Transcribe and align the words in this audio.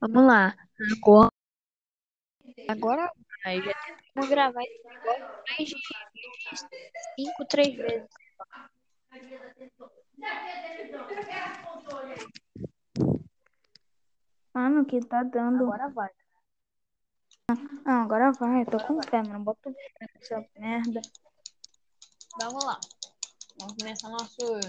Vamos 0.00 0.26
lá. 0.26 0.56
Agora, 0.90 1.30
agora 2.68 3.12
vai. 3.44 3.62
Já 3.62 3.72
que 3.72 4.28
gravar 4.28 4.62
esse 4.62 4.84
negócio 4.84 5.28
mais 5.48 5.68
de 5.68 5.76
cinco, 7.14 7.44
três 7.46 7.76
vezes. 7.76 8.08
Mano, 14.54 14.84
que 14.84 15.00
tá 15.00 15.22
dando. 15.22 15.64
Agora 15.64 15.88
vai. 15.90 16.10
Não, 17.84 18.02
agora 18.02 18.32
vai. 18.32 18.64
Tô 18.64 18.78
com 18.86 19.02
fé, 19.02 19.22
mano. 19.22 19.44
Bota 19.44 19.70
o 19.70 19.74
pé 19.74 20.06
nessa 20.14 20.44
merda. 20.56 21.00
Vamos 22.40 22.64
lá. 22.64 22.80
Vamos 23.58 23.74
começar 23.76 24.08
nosso. 24.08 24.60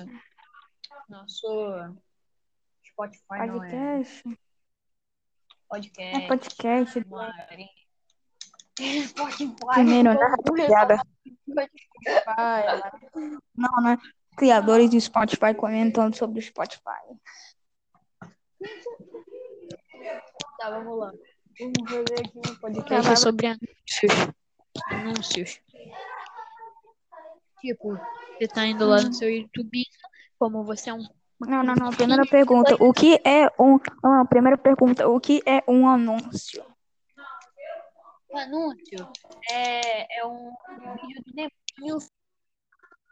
Nosso. 1.09 2.10
Spotify, 2.91 3.47
não 3.47 3.63
é? 3.63 3.69
Podcast. 3.69 4.23
Podcast. 5.69 6.23
É 6.23 6.27
podcast. 6.27 7.07
Mari. 7.07 7.69
Spotify. 9.07 9.55
Primeiro, 9.73 10.13
né. 10.13 10.19
Spotify, 10.41 10.69
mano. 13.15 13.41
Não, 13.55 13.83
né? 13.83 13.97
Criadores 14.37 14.89
do 14.89 14.99
Spotify 14.99 15.53
comentando 15.55 16.15
sobre 16.15 16.39
o 16.39 16.41
Spotify. 16.41 16.81
Tá, 20.57 20.69
vamos 20.69 20.99
lá. 20.99 21.11
Vamos 21.59 21.91
fazer 21.91 22.19
aqui 22.19 22.37
um 22.37 22.55
podcast 22.55 23.07
vai. 23.07 23.17
sobre 23.17 23.47
anúncios. 23.47 24.13
Anúncios. 24.89 25.61
Tipo, 27.59 27.97
você 28.37 28.47
tá 28.47 28.65
indo 28.65 28.87
lá 28.87 29.01
no 29.01 29.13
seu 29.13 29.29
YouTube, 29.29 29.85
como 30.39 30.63
você 30.63 30.89
é 30.89 30.93
um. 30.93 31.05
Não, 31.47 31.63
não, 31.63 31.75
não. 31.75 31.89
Primeira 31.91 32.23
pergunta. 32.25 32.75
O 32.79 32.93
que 32.93 33.19
é 33.25 33.47
um. 33.59 33.79
Ah, 34.03 34.25
primeira 34.25 34.57
pergunta. 34.57 35.07
O 35.07 35.19
que 35.19 35.41
é 35.45 35.63
um 35.67 35.87
anúncio? 35.87 36.63
Um 38.31 38.37
anúncio 38.37 39.09
é, 39.51 40.19
é 40.19 40.25
um 40.25 40.51
vídeo 41.01 41.23
de 41.25 41.33
demônio 41.33 42.07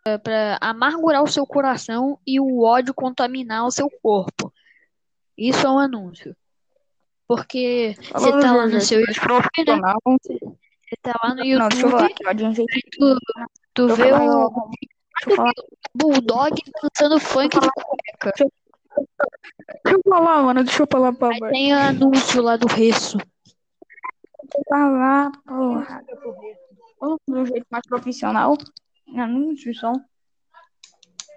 é, 0.05 0.17
pra 0.17 0.58
amargurar 0.61 1.23
o 1.23 1.27
seu 1.27 1.45
coração 1.45 2.19
e 2.25 2.39
o 2.39 2.63
ódio 2.63 2.94
contaminar 2.94 3.66
o 3.66 3.71
seu 3.71 3.89
corpo. 4.02 4.53
Isso 5.38 5.66
é 5.66 5.69
um 5.69 5.80
anúncio. 5.80 6.36
Porque 7.27 7.95
você 8.11 8.31
tá 8.31 8.55
lá 8.55 8.67
no 8.67 8.81
seu 8.81 8.99
YouTube, 8.99 9.41
né? 9.67 9.93
Você 10.23 10.95
tá 11.02 11.14
lá 11.23 11.36
no 11.36 11.43
Não, 11.45 11.69
deixa 11.69 11.86
eu 11.86 11.89
falar 11.91 12.09
YouTube, 12.09 12.11
aqui, 12.11 12.27
ó. 12.27 12.33
De 12.33 12.43
um 12.43 12.55
jeito. 12.55 12.71
tu, 12.91 13.19
tu 13.73 13.95
vê 13.95 14.09
falar, 14.09 14.47
o 14.47 14.69
falar, 15.36 15.53
Bulldog 15.93 16.55
dançando 16.81 17.19
funk 17.19 17.59
de 17.59 17.67
cueca. 18.19 18.45
deixa 19.83 19.97
eu 19.97 20.01
falar, 20.07 20.43
mano. 20.43 20.63
Deixa 20.63 20.83
eu 20.83 20.87
falar, 20.91 21.09
Aí 21.09 21.15
favor. 21.15 21.49
tem 21.49 21.73
anúncio 21.73 22.41
lá 22.41 22.57
do. 22.57 22.67
Deixa 22.67 23.17
eu 23.17 24.63
falar, 24.67 25.31
porra. 25.45 26.03
Vamos 26.99 27.19
de 27.27 27.33
um 27.33 27.45
jeito 27.45 27.67
mais 27.71 27.85
profissional. 27.87 28.57
Anúncios 29.15 29.79
são. 29.79 29.93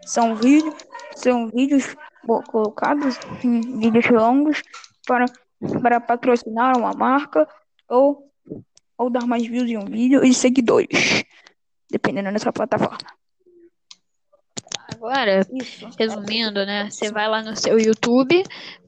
São 0.04 0.34
vídeos. 0.34 0.74
São 1.14 1.48
vídeos 1.48 1.94
colocados 2.50 3.18
em 3.44 3.78
vídeos 3.78 4.08
longos 4.10 4.62
para, 5.06 5.26
para 5.80 6.00
patrocinar 6.00 6.76
uma 6.78 6.92
marca 6.92 7.48
ou, 7.88 8.30
ou 8.96 9.10
dar 9.10 9.26
mais 9.26 9.46
views 9.46 9.68
em 9.68 9.76
um 9.76 9.84
vídeo 9.84 10.24
e 10.24 10.32
seguidores. 10.32 11.24
Dependendo 11.90 12.32
dessa 12.32 12.52
plataforma. 12.52 13.21
Agora, 15.02 15.40
Isso. 15.52 15.88
resumindo, 15.98 16.64
né? 16.64 16.88
Você 16.88 17.10
vai 17.10 17.28
lá 17.28 17.42
no 17.42 17.56
seu 17.56 17.76
YouTube, 17.76 18.40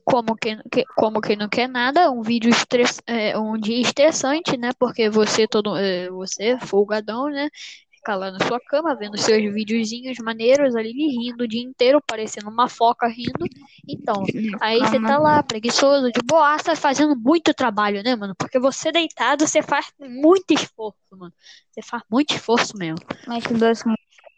como 0.04 0.36
quem, 0.36 0.58
que- 0.70 0.84
como 0.96 1.20
quem 1.20 1.34
não 1.34 1.48
quer 1.48 1.68
nada, 1.68 2.08
um 2.08 2.22
vídeo 2.22 2.48
estress, 2.50 3.00
é, 3.04 3.36
um 3.36 3.58
dia 3.58 3.80
estressante, 3.80 4.56
né? 4.56 4.70
Porque 4.78 5.10
você 5.10 5.48
todo, 5.48 5.76
é, 5.76 6.08
você 6.11 6.56
folgadão, 6.61 7.28
né? 7.28 7.48
Fica 7.90 8.14
lá 8.14 8.30
na 8.30 8.39
sua 8.46 8.61
cama 8.61 8.94
vendo 8.94 9.18
seus 9.18 9.42
videozinhos 9.52 10.16
maneiros 10.18 10.77
ali, 10.77 10.92
rindo 10.92 11.44
o 11.44 11.48
dia 11.48 11.62
inteiro, 11.62 12.00
parecendo 12.06 12.48
uma 12.48 12.68
foca 12.68 13.08
rindo. 13.08 13.44
Então, 13.89 14.22
aí 14.60 14.78
você 14.78 15.00
tá 15.00 15.18
lá, 15.18 15.42
preguiçoso, 15.42 16.12
de 16.12 16.20
boaça, 16.24 16.77
fazendo 16.77 17.16
muito 17.16 17.52
trabalho, 17.52 18.05
né, 18.05 18.14
mano? 18.14 18.34
Porque 18.39 18.60
você 18.60 18.92
deitado, 18.92 19.46
você 19.48 19.62
faz 19.62 19.86
muito 19.98 20.52
esforço, 20.55 20.98
mano. 21.12 21.33
Você 21.72 21.83
faz 21.83 22.02
muito 22.08 22.34
esforço 22.34 22.77
mesmo. 22.77 22.98
Mas 23.27 23.44
que 23.44 23.55
dois 23.55 23.83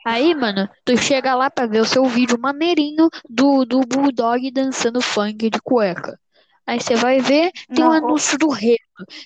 Aí, 0.06 0.36
mano, 0.36 0.68
tu 0.84 0.96
chega 0.96 1.34
lá 1.34 1.50
pra 1.50 1.66
ver 1.66 1.80
o 1.80 1.84
seu 1.84 2.04
vídeo 2.04 2.38
maneirinho 2.38 3.10
do, 3.28 3.64
do 3.64 3.80
Bulldog 3.80 4.52
dançando 4.52 5.00
funk 5.02 5.50
de 5.50 5.60
cueca. 5.60 6.16
Aí 6.64 6.80
você 6.80 6.94
vai 6.94 7.20
ver, 7.20 7.50
tem 7.74 7.84
um 7.84 7.88
Não, 7.88 7.92
anúncio 7.92 8.38
do 8.38 8.48
Rezo. 8.48 8.78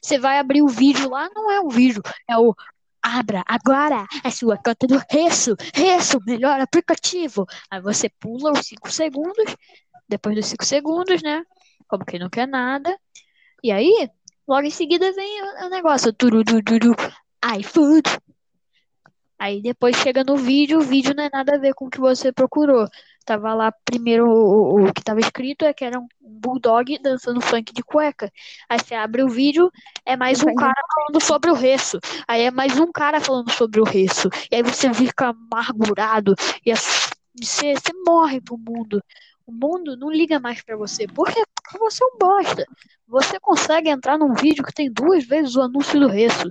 Você 0.02 0.19
vai 0.19 0.38
abrir 0.38 0.62
o 0.62 0.69
vídeo 0.69 1.10
lá, 1.10 1.28
não 1.34 1.50
é 1.50 1.60
um 1.60 1.69
vídeo, 1.69 2.02
é 2.26 2.38
o 2.38 2.54
Abra 3.02 3.42
agora 3.46 4.06
a 4.24 4.30
sua 4.30 4.56
conta 4.56 4.86
do 4.86 4.98
Rezo. 5.10 5.54
Rezo, 5.74 6.19
melhor 6.26 6.58
aplicativo. 6.58 7.46
Aí 7.70 7.80
você 7.82 8.08
pula 8.08 8.52
os 8.52 8.66
5 8.66 8.90
segundos, 8.90 9.54
depois 10.08 10.34
dos 10.34 10.46
5 10.46 10.64
segundos, 10.64 11.22
né? 11.22 11.44
Como 11.88 12.06
quem 12.06 12.19
não 12.19 12.30
quer 12.30 12.48
nada. 12.48 12.98
E 13.62 13.70
aí, 13.70 14.08
logo 14.48 14.66
em 14.66 14.70
seguida 14.70 15.12
vem 15.12 15.42
o, 15.66 15.69
negócio, 15.69 16.10
turururu, 16.10 16.96
iFood. 17.58 18.02
Aí 19.40 19.62
depois 19.62 19.96
chega 19.96 20.22
no 20.24 20.36
vídeo, 20.36 20.78
o 20.80 20.82
vídeo 20.82 21.14
não 21.16 21.24
é 21.24 21.30
nada 21.32 21.56
a 21.56 21.58
ver 21.58 21.74
com 21.74 21.86
o 21.86 21.90
que 21.90 21.98
você 22.00 22.32
procurou. 22.32 22.86
Tava 23.24 23.54
lá 23.54 23.72
primeiro 23.84 24.28
o, 24.28 24.84
o- 24.88 24.92
que 24.92 25.02
tava 25.02 25.20
escrito 25.20 25.64
é 25.64 25.72
que 25.72 25.84
era 25.84 25.98
um 25.98 26.06
bulldog 26.20 26.98
dançando 27.02 27.40
funk 27.40 27.72
de 27.72 27.82
cueca. 27.82 28.30
Aí 28.68 28.78
você 28.78 28.94
abre 28.94 29.22
o 29.22 29.28
vídeo, 29.28 29.70
é 30.04 30.16
mais 30.16 30.42
um 30.42 30.52
cara 30.54 30.74
falando 30.94 31.22
sobre 31.22 31.50
o 31.50 31.54
reço. 31.54 31.98
Aí 32.28 32.42
é 32.42 32.50
mais 32.50 32.78
um 32.78 32.92
cara 32.92 33.20
falando 33.20 33.50
sobre 33.52 33.80
o 33.80 33.84
reço. 33.84 34.28
E 34.50 34.56
aí 34.56 34.62
você 34.62 34.92
fica 34.94 35.28
amargurado 35.30 36.34
e 36.64 36.74
você, 36.76 37.74
você 37.74 37.92
morre 38.06 38.40
pro 38.40 38.58
mundo. 38.58 39.02
O 39.46 39.52
mundo 39.52 39.96
não 39.96 40.10
liga 40.10 40.38
mais 40.38 40.62
pra 40.62 40.76
você. 40.76 41.06
Porque 41.08 41.42
você 41.78 42.04
é 42.04 42.06
um 42.06 42.18
bosta. 42.18 42.66
Você 43.06 43.40
consegue 43.40 43.88
entrar 43.90 44.18
num 44.18 44.34
vídeo 44.34 44.64
que 44.64 44.72
tem 44.74 44.92
duas 44.92 45.24
vezes 45.26 45.56
o 45.56 45.62
anúncio 45.62 45.98
do 45.98 46.08
reço. 46.08 46.48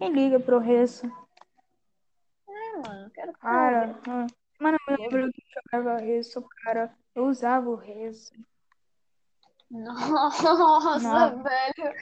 Quem 0.00 0.14
liga 0.14 0.40
pro 0.40 0.58
Reço? 0.58 1.06
mano, 2.48 3.04
eu 3.04 3.10
quero 3.10 3.32
Cara, 3.34 4.00
hum. 4.08 4.26
mano, 4.58 4.78
eu 4.88 4.96
lembro 4.96 5.30
que 5.30 5.42
eu 5.42 5.62
jogava 5.62 6.00
Reço, 6.00 6.42
cara. 6.62 6.96
Eu 7.14 7.26
usava 7.26 7.68
o 7.68 7.74
Reço. 7.74 8.32
Nossa, 9.70 10.54
Nossa. 10.54 11.42
velho. 11.42 11.94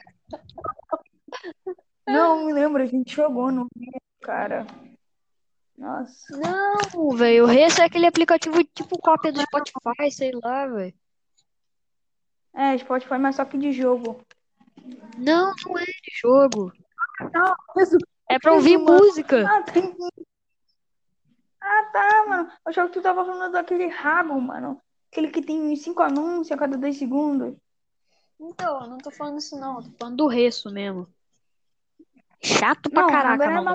Não, 2.07 2.47
me 2.47 2.53
lembro, 2.53 2.81
a 2.85 2.87
gente 2.87 3.17
jogou 3.17 3.51
no 3.51 3.67
Reço, 3.77 4.21
cara. 4.23 4.65
Nossa. 5.77 6.37
Não, 6.37 7.11
velho. 7.17 7.43
O 7.43 7.47
Reço 7.49 7.83
é 7.83 7.87
aquele 7.87 8.07
aplicativo 8.07 8.63
tipo 8.63 8.97
cópia 9.01 9.33
do 9.33 9.41
Spotify, 9.41 10.09
sei 10.13 10.31
lá, 10.41 10.69
velho. 10.69 10.95
É, 12.55 12.79
Spotify, 12.79 13.19
mas 13.19 13.35
só 13.35 13.45
que 13.45 13.59
de 13.59 13.73
jogo. 13.73 14.25
Não, 15.17 15.53
não 15.67 15.79
é 15.81 15.85
de 15.85 16.13
jogo. 16.23 16.73
Não. 17.33 17.55
É 18.31 18.39
pra 18.39 18.53
ouvir 18.53 18.79
Mano. 18.79 18.99
música. 18.99 19.45
Ah, 19.49 19.63
tem... 19.63 19.95
ah, 21.61 21.85
tá, 21.93 22.25
mano. 22.29 22.49
Eu 22.49 22.71
achava 22.71 22.89
que 22.89 22.95
tu 22.95 23.03
tava 23.03 23.25
falando 23.25 23.53
daquele 23.53 23.87
rabo, 23.89 24.41
mano. 24.41 24.81
Aquele 25.11 25.31
que 25.31 25.43
tem 25.43 25.75
cinco 25.77 26.03
anúncios 26.03 26.53
a 26.53 26.57
cada 26.57 26.77
10 26.77 26.99
segundos. 26.99 27.57
Então, 28.39 28.83
eu 28.83 28.87
não 28.87 28.99
tô 28.99 29.11
falando 29.11 29.39
isso 29.39 29.59
não. 29.59 29.83
Tô 29.83 29.91
falando 29.99 30.17
do 30.17 30.27
Reço 30.27 30.71
mesmo. 30.71 31.09
Chato 32.41 32.89
pra 32.91 33.03
Não, 33.03 33.09
caraca, 33.09 33.45
é 33.45 33.49
uma 33.61 33.75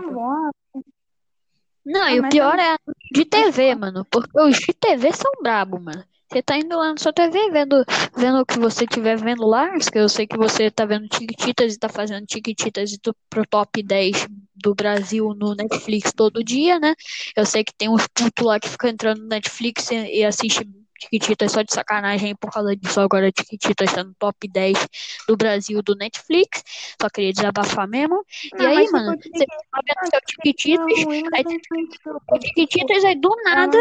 Não, 1.86 2.10
e 2.10 2.20
o 2.20 2.22
mas 2.22 2.32
pior 2.34 2.52
também- 2.52 2.66
é 2.72 2.78
de 3.12 3.26
TV, 3.26 3.76
mano. 3.76 4.06
Porque 4.06 4.40
os 4.40 4.56
de 4.58 4.74
TV 4.74 5.12
são 5.12 5.32
brabo, 5.42 5.80
mano. 5.80 6.04
Você 6.34 6.42
tá 6.42 6.58
indo 6.58 6.76
lá 6.76 6.90
na 6.90 6.98
sua 6.98 7.14
TV 7.14 7.52
vendo, 7.52 7.86
vendo 8.18 8.40
o 8.40 8.46
que 8.46 8.58
você 8.58 8.86
estiver 8.86 9.16
vendo 9.18 9.46
lá. 9.46 9.70
Que 9.80 10.00
eu 10.00 10.10
sei 10.10 10.26
que 10.26 10.36
você 10.36 10.72
tá 10.72 10.84
vendo 10.84 11.08
Tiquititas 11.08 11.76
e 11.76 11.78
tá 11.78 11.88
fazendo 11.88 12.26
Tiquititas 12.26 12.92
e 12.92 12.98
tu- 12.98 13.16
pro 13.30 13.46
top 13.46 13.84
10 13.84 14.28
do 14.56 14.74
Brasil 14.74 15.36
no 15.36 15.54
Netflix 15.54 16.12
todo 16.12 16.44
dia, 16.44 16.80
né? 16.80 16.96
Eu 17.36 17.46
sei 17.46 17.64
que 17.64 17.72
tem 17.76 17.88
uns 17.88 18.08
putos 18.08 18.44
lá 18.44 18.60
que 18.60 18.68
ficam 18.68 18.90
entrando 18.90 19.22
no 19.22 19.28
Netflix 19.28 19.92
e, 19.92 20.22
e 20.22 20.26
assiste 20.26 20.68
Tiquititas 21.00 21.52
só 21.52 21.62
de 21.62 21.72
sacanagem 21.72 22.36
por 22.36 22.52
causa 22.52 22.76
disso. 22.76 23.00
Agora 23.00 23.32
Tiquititas 23.32 23.94
tá 23.94 24.04
no 24.04 24.16
top 24.16 24.48
10 24.48 24.88
do 25.28 25.38
Brasil 25.38 25.84
do 25.84 25.96
Netflix. 25.96 26.64
Só 27.00 27.10
queria 27.10 27.32
desabafar 27.32 27.88
mesmo. 27.88 28.26
E 28.54 28.58
Não, 28.58 28.66
aí, 28.66 28.90
mano, 28.90 29.16
você 29.22 29.46
tá 29.46 29.82
vendo 29.86 30.10
seu 30.10 30.22
Tiquititas. 30.26 31.04
Não, 31.06 31.12
não 31.12 31.30
aí 31.34 32.40
Tiquititas 32.40 33.06
aí 33.06 33.20
do 33.20 33.36
nada 33.44 33.78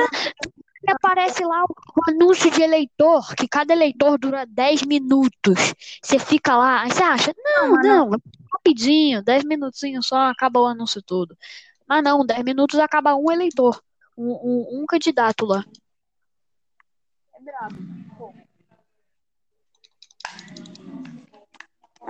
aparece 0.90 1.44
lá 1.44 1.64
o, 1.64 2.11
anúncio 2.11 2.50
de 2.50 2.62
eleitor, 2.62 3.34
que 3.34 3.46
cada 3.46 3.73
eleitor 3.73 4.19
dura 4.19 4.44
10 4.46 4.82
minutos. 4.82 5.75
Você 6.02 6.19
fica 6.19 6.56
lá, 6.56 6.82
aí 6.82 6.90
você 6.90 7.02
acha, 7.02 7.34
não, 7.37 7.73
mas 7.73 7.87
não, 7.87 8.11
rapidinho, 8.52 9.23
10 9.23 9.44
minutinhos 9.44 10.06
só, 10.06 10.31
acaba 10.31 10.61
o 10.61 10.67
anúncio 10.67 11.02
todo. 11.02 11.37
Mas 11.87 12.02
não, 12.02 12.25
10 12.25 12.43
minutos 12.44 12.79
acaba 12.79 13.14
um 13.14 13.31
eleitor, 13.31 13.81
um, 14.17 14.31
um, 14.31 14.82
um 14.82 14.87
candidato 14.87 15.46
lá. 15.46 15.64
brabo. 17.40 18.01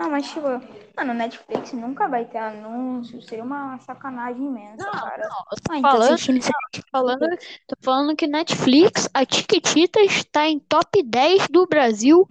Não, 0.02 0.10
mas 0.10 0.28
tipo, 0.28 0.48
mano, 0.96 1.14
Netflix 1.14 1.72
nunca 1.74 2.08
vai 2.08 2.24
ter 2.24 2.38
anúncio. 2.38 3.22
Seria 3.22 3.44
uma 3.44 3.78
sacanagem 3.78 4.44
imensa, 4.44 4.84
Não, 4.84 4.92
cara. 4.92 5.28
não, 5.28 5.44
eu 5.52 5.56
tô 5.62 5.72
Ah, 5.72 5.78
então 5.78 5.90
falando, 5.92 6.12
assistindo 6.14 6.40
tô 6.72 6.82
falando, 6.90 7.28
tô 7.68 7.76
falando 7.80 8.16
que 8.16 8.26
Netflix, 8.26 9.08
a 9.14 9.24
Tiquititas 9.24 10.10
está 10.10 10.48
em 10.48 10.58
top 10.58 11.04
10 11.04 11.46
do 11.46 11.68
Brasil 11.68 12.28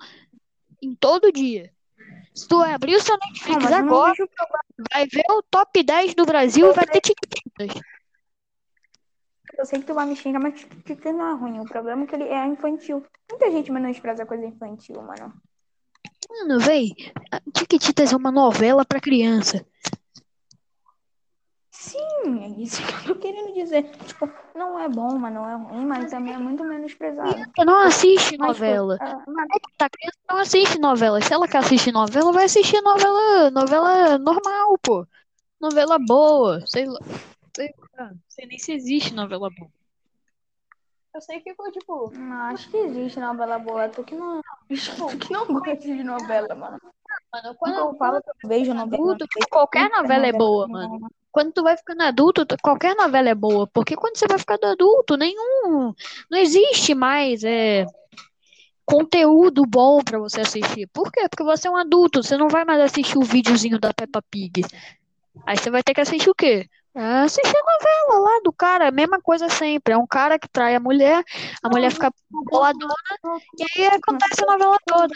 em 0.81 0.94
todo 0.95 1.31
dia. 1.31 1.71
Se 2.35 2.45
tu 2.45 2.62
abrir 2.62 2.95
o 2.95 3.01
seu 3.01 3.18
Netflix 3.18 3.63
não 3.63 3.77
agora, 3.77 4.13
vai 4.94 5.07
ver 5.07 5.23
o 5.29 5.41
top 5.44 5.81
10 5.81 6.13
do 6.13 6.25
Brasil 6.25 6.69
e 6.69 6.73
vai 6.73 6.85
ter 6.85 7.00
Tiquititas. 7.00 7.81
Eu 9.57 9.65
sei 9.65 9.79
que 9.79 9.85
tu 9.85 9.94
vai 9.94 10.06
me 10.07 10.15
xingar, 10.18 10.41
mas 10.41 10.59
Tiquititas 10.59 11.15
não 11.15 11.25
é 11.29 11.33
ruim. 11.39 11.59
O 11.62 11.65
problema 11.65 12.03
é 12.03 12.07
que 12.07 12.15
ele 12.15 12.25
é 12.25 12.45
infantil. 12.47 13.06
Muita 13.29 13.50
gente 13.50 13.71
menospreza 13.71 14.25
coisa 14.25 14.45
infantil, 14.45 15.01
mano. 15.01 15.41
Mano, 16.31 16.60
véi, 16.60 16.92
Tiquititas 17.54 18.13
é 18.13 18.16
uma 18.16 18.31
novela 18.31 18.86
pra 18.86 19.01
criança. 19.01 19.66
Sim, 21.69 22.44
é 22.44 22.48
isso 22.62 22.81
que 22.81 22.94
eu 22.94 23.16
tô 23.16 23.22
querendo 23.22 23.54
dizer. 23.54 23.89
Tipo, 24.06 24.30
não 24.56 24.80
é 24.80 24.88
bom, 24.88 25.18
mas 25.18 25.33
não 25.33 25.50
é 25.50 25.56
ruim, 25.56 25.86
mas 25.86 26.10
também 26.10 26.33
é 26.33 26.38
muito 26.38 26.63
menosprezado. 26.63 27.33
Criança 27.33 27.66
não 27.66 27.81
assiste 27.81 28.38
Mas, 28.38 28.56
tipo, 28.56 28.66
novela. 28.68 28.98
É 29.01 29.60
que 29.60 29.78
tá, 29.78 29.89
criança 29.89 30.18
não 30.30 30.38
assiste 30.38 30.80
novela. 30.80 31.22
Se 31.22 31.33
ela 31.33 31.48
quer 31.48 31.57
assistir 31.57 31.92
novela, 31.92 32.31
vai 32.31 32.45
assistir 32.45 32.81
novela, 32.81 33.51
novela 33.51 34.18
normal, 34.18 34.78
pô. 34.81 35.06
Novela 35.60 36.00
boa, 36.00 36.63
sei 36.66 36.86
lá. 36.86 37.00
Sei 37.56 37.74
lá. 37.98 38.10
Não 38.10 38.19
sei 38.30 38.45
nem 38.48 38.57
se 38.57 38.72
existe 38.72 39.13
novela 39.13 39.50
boa. 39.50 39.72
Eu 41.13 41.21
sei 41.21 41.41
que 41.41 41.53
foi, 41.55 41.71
tipo, 41.71 42.09
Não, 42.13 42.37
acho 42.45 42.69
que 42.69 42.77
existe 42.77 43.19
novela 43.19 43.59
boa. 43.59 43.89
Tu 43.89 44.03
que 44.03 44.15
não, 44.15 44.41
tu 44.41 45.17
que 45.19 45.33
não 45.33 45.45
gosta 45.45 45.75
de 45.75 46.03
novela, 46.03 46.55
mano. 46.55 46.79
mano, 47.33 47.55
Quando 47.59 47.77
eu 47.77 47.95
falo 47.97 48.21
que 48.21 48.29
eu 48.29 48.49
vejo 48.49 48.73
novela. 48.73 49.03
adulto, 49.03 49.25
qualquer 49.49 49.89
novela 49.89 50.27
é 50.27 50.31
boa, 50.31 50.67
mano. 50.67 51.09
Quando 51.31 51.51
tu 51.53 51.63
vai 51.63 51.77
ficando 51.77 52.03
adulto, 52.03 52.45
qualquer 52.61 52.95
novela 52.95 53.29
é 53.29 53.35
boa. 53.35 53.67
Porque 53.67 53.95
quando 53.95 54.17
você 54.17 54.25
vai 54.27 54.39
ficando 54.39 54.65
adulto, 54.65 55.17
nenhum. 55.17 55.93
Não 56.29 56.37
existe 56.37 56.93
mais 56.93 57.43
é, 57.43 57.85
conteúdo 58.85 59.63
bom 59.65 60.03
pra 60.03 60.19
você 60.19 60.41
assistir. 60.41 60.87
Por 60.87 61.11
quê? 61.11 61.27
Porque 61.29 61.43
você 61.43 61.67
é 61.67 61.71
um 61.71 61.77
adulto, 61.77 62.21
você 62.23 62.37
não 62.37 62.49
vai 62.49 62.65
mais 62.65 62.79
assistir 62.81 63.17
o 63.17 63.23
videozinho 63.23 63.79
da 63.79 63.93
Peppa 63.93 64.21
Pig. 64.29 64.61
Aí 65.45 65.57
você 65.57 65.69
vai 65.69 65.81
ter 65.83 65.93
que 65.93 66.01
assistir 66.01 66.29
o 66.29 66.35
quê? 66.35 66.67
É, 66.93 67.21
Assistir 67.23 67.55
a 67.55 67.63
novela 67.63 68.19
lá 68.29 68.41
do 68.43 68.51
cara, 68.51 68.88
a 68.89 68.91
mesma 68.91 69.21
coisa 69.21 69.49
sempre. 69.49 69.93
É 69.93 69.97
um 69.97 70.07
cara 70.07 70.38
que 70.38 70.47
trai 70.49 70.75
a 70.75 70.79
mulher, 70.79 71.23
a 71.63 71.69
mulher 71.69 71.91
fica 71.91 72.11
boladona, 72.49 72.93
e 73.57 73.81
aí 73.81 73.88
acontece 73.88 74.43
a 74.43 74.51
novela 74.51 74.77
toda. 74.85 75.13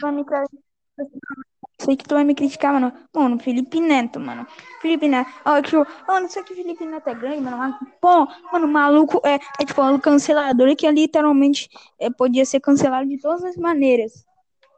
Sei 1.78 1.98
que 1.98 2.06
tu 2.06 2.16
vai 2.16 2.24
me 2.24 2.34
criticar, 2.34 2.74
mano. 2.74 2.94
Mano, 3.14 3.38
Felipe 3.40 3.82
Neto, 3.82 4.20
mano. 4.20 4.48
Felipe 4.82 5.08
Neto. 5.10 5.30
Ó, 5.44 5.62
tipo, 5.62 5.86
ó, 6.08 6.20
não 6.22 6.30
sei 6.30 6.42
que 6.44 6.56
Felipe 6.56 6.86
Neto 6.86 7.10
é 7.10 7.14
grande, 7.14 7.42
mano. 7.42 7.58
Mas, 7.58 7.76
pô, 8.00 8.26
mano, 8.54 8.68
maluco 8.68 9.22
é, 9.26 9.36
é 9.60 9.66
tipo 9.66 9.82
um 9.84 10.00
cancelador 10.00 10.74
que 10.78 10.90
literalmente 10.90 11.70
é, 12.00 12.10
podia 12.10 12.46
ser 12.46 12.62
cancelado 12.62 13.08
de 13.10 13.18
todas 13.20 13.44
as 13.44 13.58
maneiras. 13.58 14.25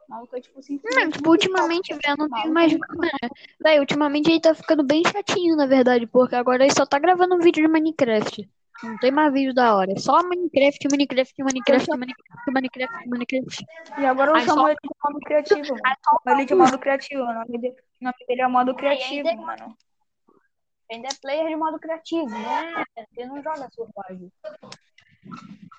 Maluco 0.08 0.36
é 0.36 0.40
tipo 0.40 0.58
Não, 0.84 1.10
tipo, 1.10 1.30
ultimamente, 1.30 1.92
velho, 1.92 2.16
não 2.18 2.30
tem 2.30 2.50
mais. 2.50 2.72
Véi, 3.62 3.78
ultimamente 3.78 4.30
ele 4.30 4.40
tá 4.40 4.54
ficando 4.54 4.82
bem 4.82 5.02
chatinho, 5.06 5.54
na 5.54 5.66
verdade, 5.66 6.06
porque 6.06 6.34
agora 6.34 6.64
ele 6.64 6.72
só 6.72 6.86
tá 6.86 6.98
gravando 6.98 7.34
um 7.34 7.40
vídeo 7.40 7.66
de 7.66 7.70
Minecraft. 7.70 8.48
Não 8.82 8.96
tem 8.98 9.10
mais 9.10 9.32
vídeo 9.32 9.52
da 9.52 9.74
hora. 9.76 9.92
É 9.92 9.96
só 9.96 10.22
Minecraft, 10.22 10.88
Minecraft, 10.90 11.42
Minecraft, 11.42 11.90
Minecraft, 11.98 12.50
Minecraft, 12.52 13.08
Minecraft. 13.08 13.66
E 13.98 14.06
agora 14.06 14.30
eu 14.30 14.34
Aí 14.36 14.46
chamo 14.46 14.60
só- 14.62 14.68
ele 14.68 14.78
de 14.82 14.90
modo 15.04 15.18
criativo, 15.20 15.76
ele 16.26 16.44
de 16.46 16.54
modo 16.54 16.78
criativo. 16.78 17.22
O 17.22 17.32
nome 17.34 17.58
dele, 17.58 17.76
o 18.00 18.04
nome 18.04 18.16
dele 18.26 18.40
é 18.42 18.48
modo 18.48 18.74
criativo, 18.74 19.28
ainda- 19.28 19.42
mano. 19.42 19.76
Ainda 20.90 21.08
é 21.08 21.14
player 21.20 21.48
de 21.48 21.56
modo 21.56 21.78
criativo, 21.78 22.30
né? 22.30 22.84
Você 23.12 23.26
não 23.26 23.42
joga 23.42 23.68
survival. 23.72 24.30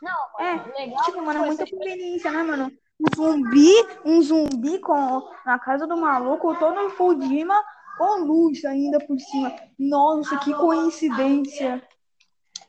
Não, 0.03 0.45
É, 0.45 0.53
mano, 0.55 0.73
legal. 0.77 1.03
tipo, 1.05 1.21
mano, 1.25 1.43
é 1.43 1.47
muita 1.47 1.65
conveniência, 1.67 2.31
né, 2.31 2.43
mano? 2.43 2.71
Um 2.99 3.15
zumbi, 3.15 3.71
um 4.03 4.21
zumbi 4.21 4.79
com 4.79 5.31
na 5.45 5.57
casa 5.57 5.87
do 5.87 5.95
maluco, 5.95 6.57
todo 6.57 6.89
Fudima, 6.91 7.55
com 7.97 8.25
luz 8.25 8.63
ainda 8.65 8.99
por 9.05 9.17
cima. 9.19 9.55
Nossa, 9.77 10.37
que 10.39 10.53
coincidência. 10.53 11.81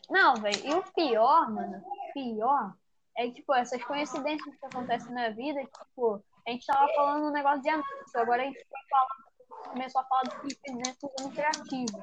Não, 0.08 0.34
velho, 0.34 0.66
e 0.66 0.74
o 0.74 0.82
pior, 0.92 1.50
mano, 1.50 1.78
o 1.78 2.12
pior 2.12 2.74
é 3.16 3.26
que, 3.26 3.34
tipo, 3.34 3.54
essas 3.54 3.82
coincidências 3.84 4.56
que 4.56 4.66
acontecem 4.66 5.12
na 5.12 5.30
vida, 5.30 5.60
tipo, 5.62 6.22
a 6.46 6.50
gente 6.50 6.66
tava 6.66 6.88
falando 6.94 7.26
um 7.26 7.32
negócio 7.32 7.62
de 7.62 7.68
anúncio, 7.68 8.20
agora 8.20 8.42
a 8.42 8.44
gente 8.46 8.66
falar, 8.88 9.72
começou 9.72 10.00
a 10.00 10.04
falar 10.04 10.22
do 10.22 10.76
Neto 10.76 11.10
usando 11.18 11.32
criativo, 11.32 12.02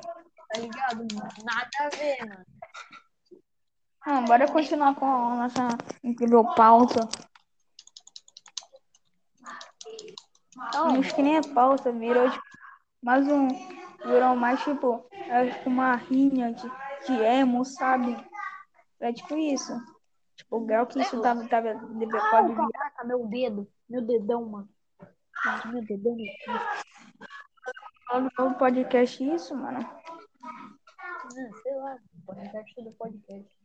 tá 0.50 0.60
ligado? 0.60 1.08
Nada 1.44 1.70
a 1.80 1.90
ver, 1.90 2.18
mano. 2.20 2.46
Ah, 4.02 4.22
bora 4.22 4.50
continuar 4.50 4.96
com 4.96 5.06
a 5.06 5.36
nossa 5.36 5.68
incrível 6.02 6.46
pauta. 6.56 7.02
Acho 11.00 11.16
que 11.16 11.22
nem 11.22 11.38
é 11.38 11.42
pauta, 11.54 11.92
virou 11.92 12.30
tipo, 12.30 12.44
mais 13.02 13.28
um. 13.28 13.48
Virou 14.06 14.36
mais 14.36 14.64
tipo, 14.64 15.08
é 15.12 15.52
tipo 15.52 15.70
uma 15.70 15.96
rinha 15.96 16.54
de, 16.54 16.70
de 17.06 17.14
emo, 17.24 17.64
sabe? 17.66 18.18
É 19.00 19.14
tipo 19.14 19.38
isso. 19.38 19.74
Tipo, 20.36 20.58
o 20.58 20.66
grau 20.66 20.86
que 20.86 21.00
isso 21.00 21.22
tava, 21.22 21.48
tava, 21.48 21.74
deve, 21.74 22.20
pode 22.30 22.54
vir. 22.54 22.72
caraca, 22.72 23.04
meu 23.06 23.26
dedo, 23.28 23.68
meu 23.90 24.02
dedão, 24.02 24.46
mano. 24.46 24.70
Meu 25.66 25.84
dedão, 25.84 26.16
dedo. 26.16 26.30
no 28.14 28.32
novo 28.38 28.56
podcast 28.58 29.24
isso, 29.24 29.56
mano. 29.56 29.80
Ah, 29.80 31.62
sei 31.62 31.76
lá, 31.76 31.98
podcast 32.26 32.84
do 32.84 32.92
podcast. 32.92 33.58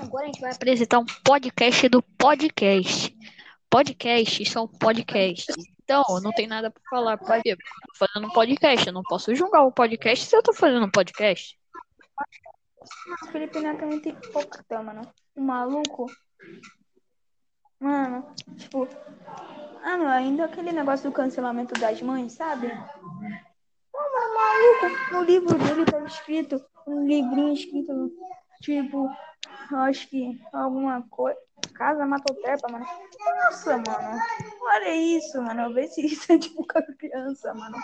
Agora 0.00 0.24
a 0.24 0.26
gente 0.26 0.40
vai 0.40 0.52
apresentar 0.52 0.98
um 0.98 1.06
podcast 1.24 1.88
do 1.88 2.02
podcast. 2.02 3.17
Podcasts 3.70 4.50
são 4.50 4.66
podcasts. 4.66 5.54
Então, 5.82 6.04
não 6.22 6.32
tem 6.32 6.46
nada 6.46 6.70
pra 6.70 6.82
falar. 6.90 7.18
Por 7.18 7.42
quê? 7.42 7.56
Porque 7.56 7.70
eu 7.70 7.86
tô 7.86 8.06
fazendo 8.06 8.26
um 8.26 8.32
podcast. 8.32 8.86
Eu 8.86 8.92
não 8.92 9.02
posso 9.02 9.34
julgar 9.34 9.64
o 9.64 9.72
podcast 9.72 10.26
se 10.26 10.36
eu 10.36 10.42
tô 10.42 10.52
fazendo 10.52 10.86
um 10.86 10.90
podcast. 10.90 11.58
Felipe 13.30 13.60
Neto 13.60 13.80
também 13.80 14.00
tem 14.00 14.14
pouca, 14.32 14.82
mano. 14.82 15.02
O 15.34 15.40
maluco. 15.40 16.06
Mano, 17.80 18.34
tipo. 18.56 18.88
Não, 19.82 20.08
ainda 20.08 20.44
aquele 20.44 20.72
negócio 20.72 21.08
do 21.08 21.14
cancelamento 21.14 21.78
das 21.80 22.02
mães, 22.02 22.32
sabe? 22.32 22.68
Mano, 22.68 24.34
maluco, 24.34 25.12
no 25.12 25.22
livro 25.22 25.58
dele 25.58 25.84
tá 25.84 26.04
escrito, 26.04 26.62
um 26.86 27.06
livrinho 27.06 27.52
escrito, 27.52 28.12
tipo, 28.60 29.08
acho 29.72 30.08
que 30.08 30.40
alguma 30.52 31.02
coisa. 31.08 31.38
Casa 31.74 32.04
Matotepa, 32.06 32.68
mano. 32.70 32.84
Nossa, 33.44 33.76
mano. 33.76 34.20
Olha 34.62 34.94
isso, 34.94 35.40
mano. 35.40 35.62
Eu 35.62 35.74
vejo 35.74 35.92
se 35.92 36.06
isso 36.06 36.32
é 36.32 36.38
tipo 36.38 36.66
com 36.66 36.78
a 36.78 36.82
criança, 36.82 37.54
mano. 37.54 37.76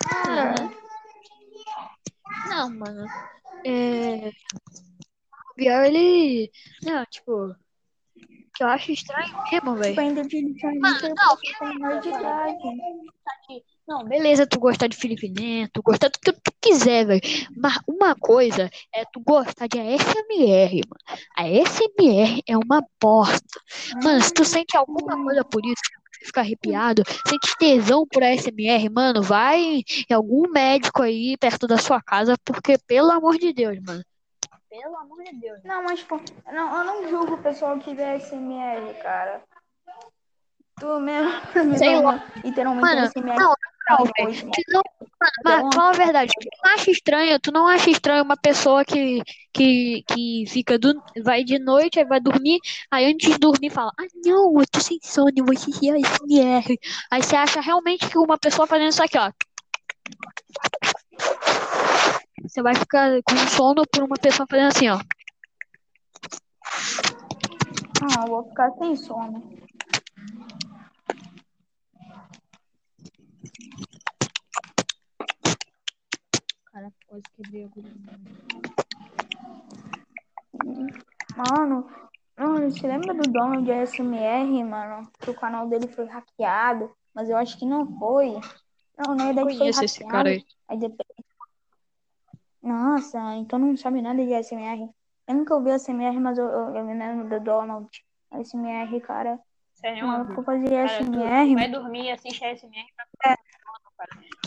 Cara. 0.00 0.54
Não, 2.48 2.70
mano. 2.70 3.06
É. 3.64 4.28
O 4.28 5.54
Biel, 5.56 5.84
ele. 5.84 6.50
Não, 6.82 7.04
tipo. 7.06 7.54
Que 8.54 8.64
eu 8.64 8.68
acho 8.68 8.92
estranho 8.92 9.34
mesmo, 9.50 9.76
velho. 9.76 9.90
Tipo, 9.90 10.00
ainda 10.00 10.24
diretamente 10.24 10.80
Mano, 10.80 10.98
eu 11.02 11.14
não, 11.14 11.28
posso 11.28 11.40
ter 11.58 11.64
menor 11.64 12.00
de 12.00 12.08
idade. 12.08 12.64
Não, 12.64 13.62
beleza, 14.06 14.46
tu 14.46 14.58
gostar 14.60 14.86
de 14.86 14.96
Felipe 14.96 15.28
Neto, 15.28 15.82
gostar 15.82 16.08
do 16.08 16.18
que 16.18 16.32
tu 16.32 16.52
quiser, 16.60 17.06
velho. 17.06 17.20
Mas 17.56 17.78
uma 17.86 18.14
coisa 18.14 18.70
é 18.94 19.04
tu 19.12 19.20
gostar 19.20 19.66
de 19.66 19.78
ASMR, 19.78 20.80
mano. 20.88 21.20
A 21.36 21.42
ASMR 21.44 22.42
é 22.46 22.56
uma 22.56 22.84
bosta. 23.00 23.60
Mano, 24.02 24.20
se 24.22 24.32
tu 24.32 24.44
sente 24.44 24.76
alguma 24.76 25.22
coisa 25.24 25.44
por 25.44 25.64
isso, 25.64 25.80
você 26.12 26.26
fica 26.26 26.40
arrepiado, 26.40 27.02
sente 27.26 27.56
tesão 27.58 28.06
por 28.06 28.22
ASMR, 28.22 28.90
mano, 28.90 29.22
vai 29.22 29.82
em 30.10 30.14
algum 30.14 30.50
médico 30.50 31.02
aí 31.02 31.36
perto 31.38 31.66
da 31.66 31.78
sua 31.78 32.02
casa, 32.02 32.36
porque, 32.44 32.76
pelo 32.86 33.10
amor 33.10 33.38
de 33.38 33.52
Deus, 33.52 33.78
mano. 33.86 34.04
Pelo 34.68 34.96
amor 34.96 35.24
de 35.24 35.34
Deus. 35.34 35.60
Não, 35.64 35.82
mas, 35.82 36.00
tipo, 36.00 36.20
não, 36.52 36.78
eu 36.78 36.84
não 36.84 37.08
julgo 37.08 37.34
o 37.34 37.42
pessoal 37.42 37.78
que 37.78 37.94
vê 37.94 38.16
SMR, 38.20 38.94
cara. 39.02 39.42
Tu 40.80 41.00
mesmo, 41.00 41.78
Sei 41.78 42.00
lá. 42.00 42.24
literalmente 42.44 42.86
Mano, 42.86 43.06
SMR. 43.06 43.38
não, 43.38 43.54
não, 43.90 44.02
hoje, 44.02 44.12
velho. 44.16 44.40
mano. 44.42 44.52
Tu 44.52 44.62
não, 44.72 44.82
mano, 45.20 45.32
mas 45.44 45.74
fala 45.74 45.90
a 45.90 45.92
verdade, 45.92 46.32
tu 46.40 46.48
não 46.62 46.72
acha 46.72 46.90
estranho, 46.90 47.40
tu 47.40 47.52
não 47.52 47.66
acha 47.66 47.90
estranho 47.90 48.22
uma 48.22 48.36
pessoa 48.36 48.84
que, 48.84 49.22
que, 49.52 50.04
que 50.06 50.44
fica 50.46 50.78
do, 50.78 50.94
vai 51.24 51.42
de 51.42 51.58
noite, 51.58 51.98
aí 51.98 52.04
vai 52.04 52.20
dormir, 52.20 52.60
aí 52.90 53.06
antes 53.06 53.32
de 53.32 53.38
dormir 53.38 53.70
fala, 53.70 53.92
ah 53.98 54.06
não, 54.24 54.54
eu 54.58 54.66
tô 54.70 54.80
sem 54.80 54.98
sono, 55.02 55.32
eu 55.36 55.44
vou 55.44 55.54
assistir 55.54 55.90
a 55.90 55.98
SMR. 55.98 56.78
Aí 57.10 57.22
você 57.22 57.36
acha 57.36 57.60
realmente 57.60 58.08
que 58.08 58.18
uma 58.18 58.38
pessoa 58.38 58.66
fazendo 58.66 58.90
isso 58.90 59.02
aqui, 59.02 59.18
ó. 59.18 59.32
Você 62.42 62.62
vai 62.62 62.74
ficar 62.74 63.20
com 63.24 63.36
sono 63.48 63.82
por 63.90 64.04
uma 64.04 64.16
pessoa 64.16 64.46
fazendo 64.48 64.68
assim, 64.68 64.88
ó. 64.88 64.98
Não, 68.00 68.22
eu 68.22 68.28
vou 68.28 68.44
ficar 68.48 68.70
sem 68.72 68.94
sono. 68.94 69.67
Quase 77.08 77.22
quebrei 77.36 77.64
a 77.64 77.66
agulha. 77.66 77.92
Mano, 81.36 81.86
mano, 82.36 82.70
você 82.70 82.86
lembra 82.86 83.14
do 83.14 83.30
dono 83.30 83.62
de 83.62 83.70
SMR, 83.86 84.64
mano? 84.64 85.10
Que 85.20 85.30
o 85.30 85.34
canal 85.34 85.68
dele 85.68 85.88
foi 85.88 86.06
hackeado, 86.06 86.90
mas 87.14 87.28
eu 87.30 87.36
acho 87.36 87.58
que 87.58 87.64
não 87.66 87.86
foi. 87.98 88.32
Não, 88.96 89.14
na 89.14 89.26
verdade 89.26 89.48
foi 89.48 89.58
Conheço 89.58 89.84
esse 89.84 89.98
hackeado. 90.02 90.12
cara 90.12 90.28
aí. 90.30 90.44
Aí 90.68 90.78
depois... 90.78 91.08
Nossa, 92.62 93.18
então 93.36 93.58
não 93.58 93.76
sabe 93.76 94.02
nada 94.02 94.24
de 94.24 94.32
SMR. 94.42 94.90
Eu 95.26 95.34
nunca 95.34 95.54
ouvi 95.54 95.70
SMR, 95.78 96.18
mas 96.18 96.36
eu, 96.38 96.46
eu, 96.46 96.76
eu 96.76 96.84
me 96.84 96.94
lembro 96.94 97.28
do 97.28 97.40
Donald. 97.44 97.88
SMR, 98.42 99.00
cara. 99.00 99.38
Sério, 99.74 100.04
O 100.04 100.08
maluco 100.08 100.42
fazia 100.42 100.86
Cara, 100.86 101.02
SMR. 101.02 101.54
vai 101.54 101.70
dormir 101.70 102.06
e 102.06 102.10
assiste 102.10 102.44
a 102.44 102.54
SMR 102.54 102.86
pra. 102.96 103.06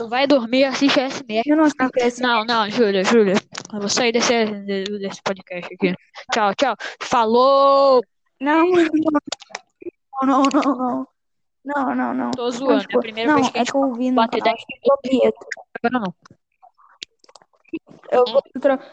Tu 0.01 0.07
vai 0.07 0.25
dormir 0.25 0.63
assiste 0.65 0.99
a 0.99 1.09
SMR. 1.09 1.43
Eu 1.45 1.55
não 1.55 1.65
assisto 1.65 1.91
SMR. 1.99 2.21
Não, 2.21 2.45
não, 2.45 2.69
Júlia, 2.71 3.03
Júlia. 3.03 3.35
Eu 3.71 3.79
vou 3.79 3.87
sair 3.87 4.11
desse, 4.11 4.45
desse 4.65 5.21
podcast 5.21 5.71
aqui. 5.71 5.93
Tchau, 6.33 6.55
tchau. 6.55 6.75
Falou! 6.99 8.01
Não, 8.39 8.65
não, 8.71 8.83
não, 10.23 10.43
não, 10.43 10.75
não. 10.75 11.07
Não, 11.63 11.95
não, 11.95 12.13
não. 12.15 12.31
Tô 12.31 12.49
zoando. 12.49 12.83
É 12.89 12.95
a 12.95 12.99
primeira 12.99 13.31
não, 13.31 13.37
vez 13.37 13.49
que 13.51 13.57
a 13.59 13.61
é 13.61 13.65
gente 13.65 13.71
que 13.71 13.77
eu 13.77 13.81
ouvi 13.81 14.09
no 14.09 14.15
bater 14.15 14.41
canal 14.41 14.55
10 14.55 14.65
eu 14.83 15.21
ouvi. 15.21 15.33
agora 15.83 15.99
não. 15.99 16.15
Eu 18.11 18.25
vou 18.25 18.43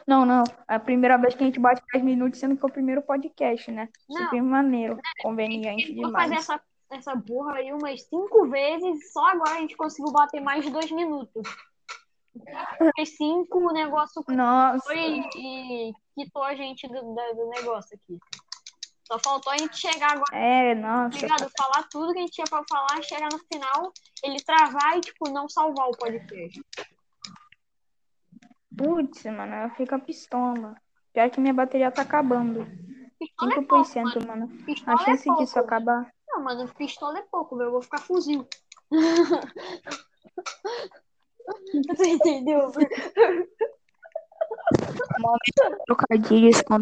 Não, 0.07 0.27
não. 0.27 0.45
É 0.69 0.75
a 0.75 0.81
primeira 0.81 1.17
vez 1.17 1.35
que 1.35 1.43
a 1.43 1.47
gente 1.47 1.59
bate 1.59 1.83
10 1.91 2.05
minutos, 2.05 2.39
sendo 2.39 2.55
que 2.55 2.65
é 2.65 2.69
o 2.69 2.73
primeiro 2.73 3.01
podcast, 3.01 3.71
né? 3.71 3.89
Não. 4.11 4.25
Super 4.25 4.43
maneiro. 4.43 5.01
Conveniente 5.23 5.95
Vou 5.95 6.13
fazer 6.13 6.25
demais. 6.27 6.33
essa, 6.33 6.61
essa 6.91 7.17
porra 7.17 7.55
aí 7.55 7.73
umas 7.73 8.03
cinco 8.05 8.49
vezes, 8.49 9.13
só 9.13 9.27
agora 9.27 9.53
a 9.53 9.61
gente 9.61 9.77
conseguiu 9.77 10.13
bater 10.13 10.41
mais 10.41 10.65
de 10.65 10.71
dois 10.71 10.91
minutos. 10.91 11.43
Fez 12.97 13.17
cinco, 13.17 13.59
o 13.59 13.73
negócio 13.73 14.23
Nossa. 14.29 14.85
foi 14.85 15.21
e 15.37 15.93
quitou 16.15 16.43
a 16.45 16.55
gente 16.55 16.87
do, 16.87 16.95
do 17.03 17.49
negócio 17.51 17.97
aqui. 17.97 18.19
Só 19.05 19.19
faltou 19.19 19.53
a 19.53 19.57
gente 19.57 19.77
chegar 19.77 20.13
agora, 20.13 20.37
É, 20.37 20.75
nossa. 20.75 21.19
ligado? 21.19 21.51
Falar 21.59 21.89
tudo 21.91 22.13
que 22.13 22.19
a 22.19 22.23
gente 22.23 22.33
tinha 22.33 22.45
pra 22.49 22.63
falar, 22.69 23.03
chegar 23.03 23.29
no 23.33 23.39
final, 23.39 23.93
ele 24.23 24.37
travar 24.43 24.99
e, 24.99 25.01
tipo, 25.01 25.31
não 25.31 25.49
salvar 25.49 25.89
o 25.89 25.97
podcast. 25.97 26.63
Putz, 28.77 29.25
mano, 29.25 29.55
ela 29.55 29.71
fica 29.71 29.99
pistola. 29.99 30.77
Pior 31.13 31.31
que 31.31 31.41
minha 31.41 31.55
bateria 31.55 31.91
tá 31.91 32.03
acabando. 32.03 32.67
Pistola 33.19 33.53
é 33.53 33.63
pouco, 33.63 33.85
5%, 33.85 34.27
mano. 34.27 34.49
Pistola 34.65 34.95
A 34.97 35.05
chance 35.05 35.23
é 35.23 35.25
pouco. 35.25 35.43
disso 35.43 35.59
acabar. 35.59 36.13
Não, 36.29 36.43
mano, 36.43 36.69
pistola 36.75 37.19
é 37.19 37.23
pouco, 37.23 37.57
velho. 37.57 37.69
Eu 37.69 37.73
vou 37.73 37.83
ficar 37.83 37.99
fuzil. 37.99 38.47
Você 41.89 42.09
entendeu? 42.09 42.71
Trocadilhos 45.87 46.63
com 46.63 46.79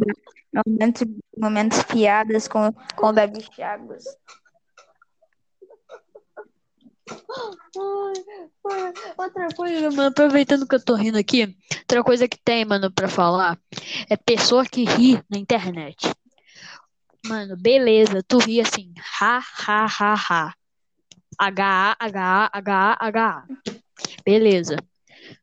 momentos, 0.67 1.03
momentos 1.37 1.83
piadas 1.85 2.49
com, 2.49 2.73
com 2.97 3.07
o 3.07 3.13
Davi 3.13 3.43
Chagas. 3.55 4.05
Ai, 7.09 8.93
Outra 9.17 9.49
coisa, 9.55 9.91
mano, 9.91 10.09
aproveitando 10.09 10.67
que 10.67 10.75
eu 10.75 10.85
tô 10.85 10.95
rindo 10.95 11.19
aqui, 11.19 11.57
outra 11.81 12.03
coisa 12.03 12.27
que 12.27 12.39
tem, 12.39 12.65
mano, 12.65 12.91
pra 12.91 13.09
falar 13.09 13.59
é 14.11 14.17
pessoa 14.17 14.65
que 14.65 14.85
ri 14.85 15.23
na 15.31 15.39
internet. 15.39 16.13
Mano, 17.29 17.57
beleza, 17.57 18.23
tu 18.27 18.39
ri 18.39 18.61
assim, 18.61 18.93
ha, 19.21 19.39
ha, 19.41 19.87
ha, 19.87 20.15
ha. 20.15 20.55
H, 21.39 21.97
H, 22.01 22.51
H, 22.53 22.97
H. 23.01 23.45
Beleza. 24.25 24.77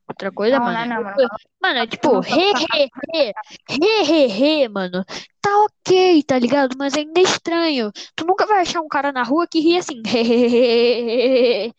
Outra 0.07 0.31
coisa, 0.31 0.57
Não, 0.59 0.65
mano. 0.65 0.79
não, 0.79 0.85
não, 0.87 0.95
é 1.01 1.03
mano. 1.03 1.15
tipo- 1.17 1.49
Mano, 1.61 1.79
é 1.79 1.87
tipo, 1.87 2.13
Não, 2.13 2.19
re, 2.21 2.51
re, 2.53 2.89
re, 3.13 3.33
re, 3.69 4.03
re, 4.03 4.27
re, 4.27 4.67
mano. 4.69 5.03
Tá 5.41 5.49
ok, 5.65 6.23
tá 6.23 6.37
ligado? 6.39 6.75
Mas 6.77 6.93
ainda 6.95 7.19
é 7.19 7.23
estranho. 7.23 7.91
Tu 8.15 8.25
nunca 8.25 8.45
vai 8.45 8.61
achar 8.61 8.81
um 8.81 8.87
cara 8.87 9.11
na 9.11 9.23
rua 9.23 9.47
que 9.47 9.59
ri 9.59 9.77
assim, 9.77 10.01
re, 10.05 10.21
re, 10.23 10.47
re, 10.47 11.27
re. 11.67 11.73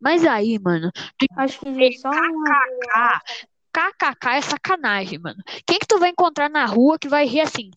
Mas 0.00 0.24
aí, 0.24 0.58
mano, 0.58 0.90
Acho 1.36 1.60
que 1.60 1.92
só 1.98 2.08
uma. 2.10 3.20
KKK 3.72 4.36
é 4.36 4.42
sacanagem, 4.42 5.18
mano. 5.18 5.42
Quem 5.66 5.78
que 5.78 5.86
tu 5.86 5.98
vai 5.98 6.10
encontrar 6.10 6.48
na 6.48 6.66
rua 6.66 6.98
que 6.98 7.08
vai 7.08 7.26
rir 7.26 7.40
assim? 7.40 7.70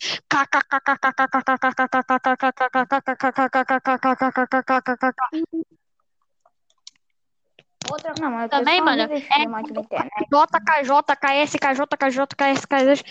Outra 7.92 8.14
Não, 8.20 8.50
Também, 8.50 8.82
mano, 8.82 9.02
é 9.04 9.48
na 9.48 9.62
internet. 9.62 10.12
JKJ, 10.32 11.16
KS, 11.16 11.58
KJ, 11.58 11.98
KJ, 11.98 12.28
KS, 12.36 12.66
KS. 12.66 13.04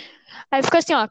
Aí 0.50 0.62
fica 0.62 0.78
assim, 0.78 0.94
ó. 0.94 1.06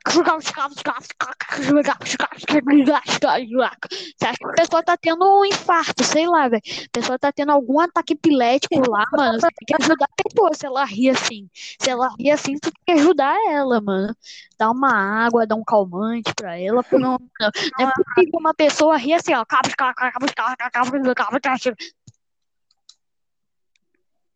Você 3.89 4.25
acha 4.25 4.37
que 4.37 4.45
a 4.45 4.53
pessoa 4.53 4.83
tá 4.83 4.97
tendo 4.97 5.25
um 5.25 5.45
infarto, 5.45 6.03
sei 6.03 6.27
lá, 6.27 6.47
velho. 6.47 6.61
A 6.65 6.89
pessoa 6.91 7.19
tá 7.19 7.31
tendo 7.31 7.51
algum 7.51 7.79
ataque 7.79 8.13
epilético 8.13 8.89
lá, 8.89 9.05
mano. 9.11 9.39
Você 9.39 9.47
tem 9.47 9.65
que 9.65 9.83
ajudar 9.83 10.05
a 10.05 10.23
pessoa 10.23 10.53
se 10.53 10.65
ela 10.65 10.85
rir 10.85 11.09
assim. 11.09 11.49
Se 11.53 11.89
ela 11.89 12.09
rir 12.19 12.31
assim, 12.31 12.53
tu 12.57 12.71
tem 12.71 12.95
que 12.95 13.01
ajudar 13.01 13.35
ela, 13.49 13.81
mano. 13.81 14.15
Dar 14.57 14.69
uma 14.71 14.93
água, 15.25 15.47
dar 15.47 15.55
um 15.55 15.63
calmante 15.63 16.33
pra 16.35 16.57
ela. 16.59 16.85
Não, 16.91 17.17
não 17.39 17.49
é 17.79 17.91
possível 17.93 18.39
uma 18.39 18.53
pessoa 18.53 18.97
rir 18.97 19.13
assim, 19.13 19.33
ó. 19.33 19.43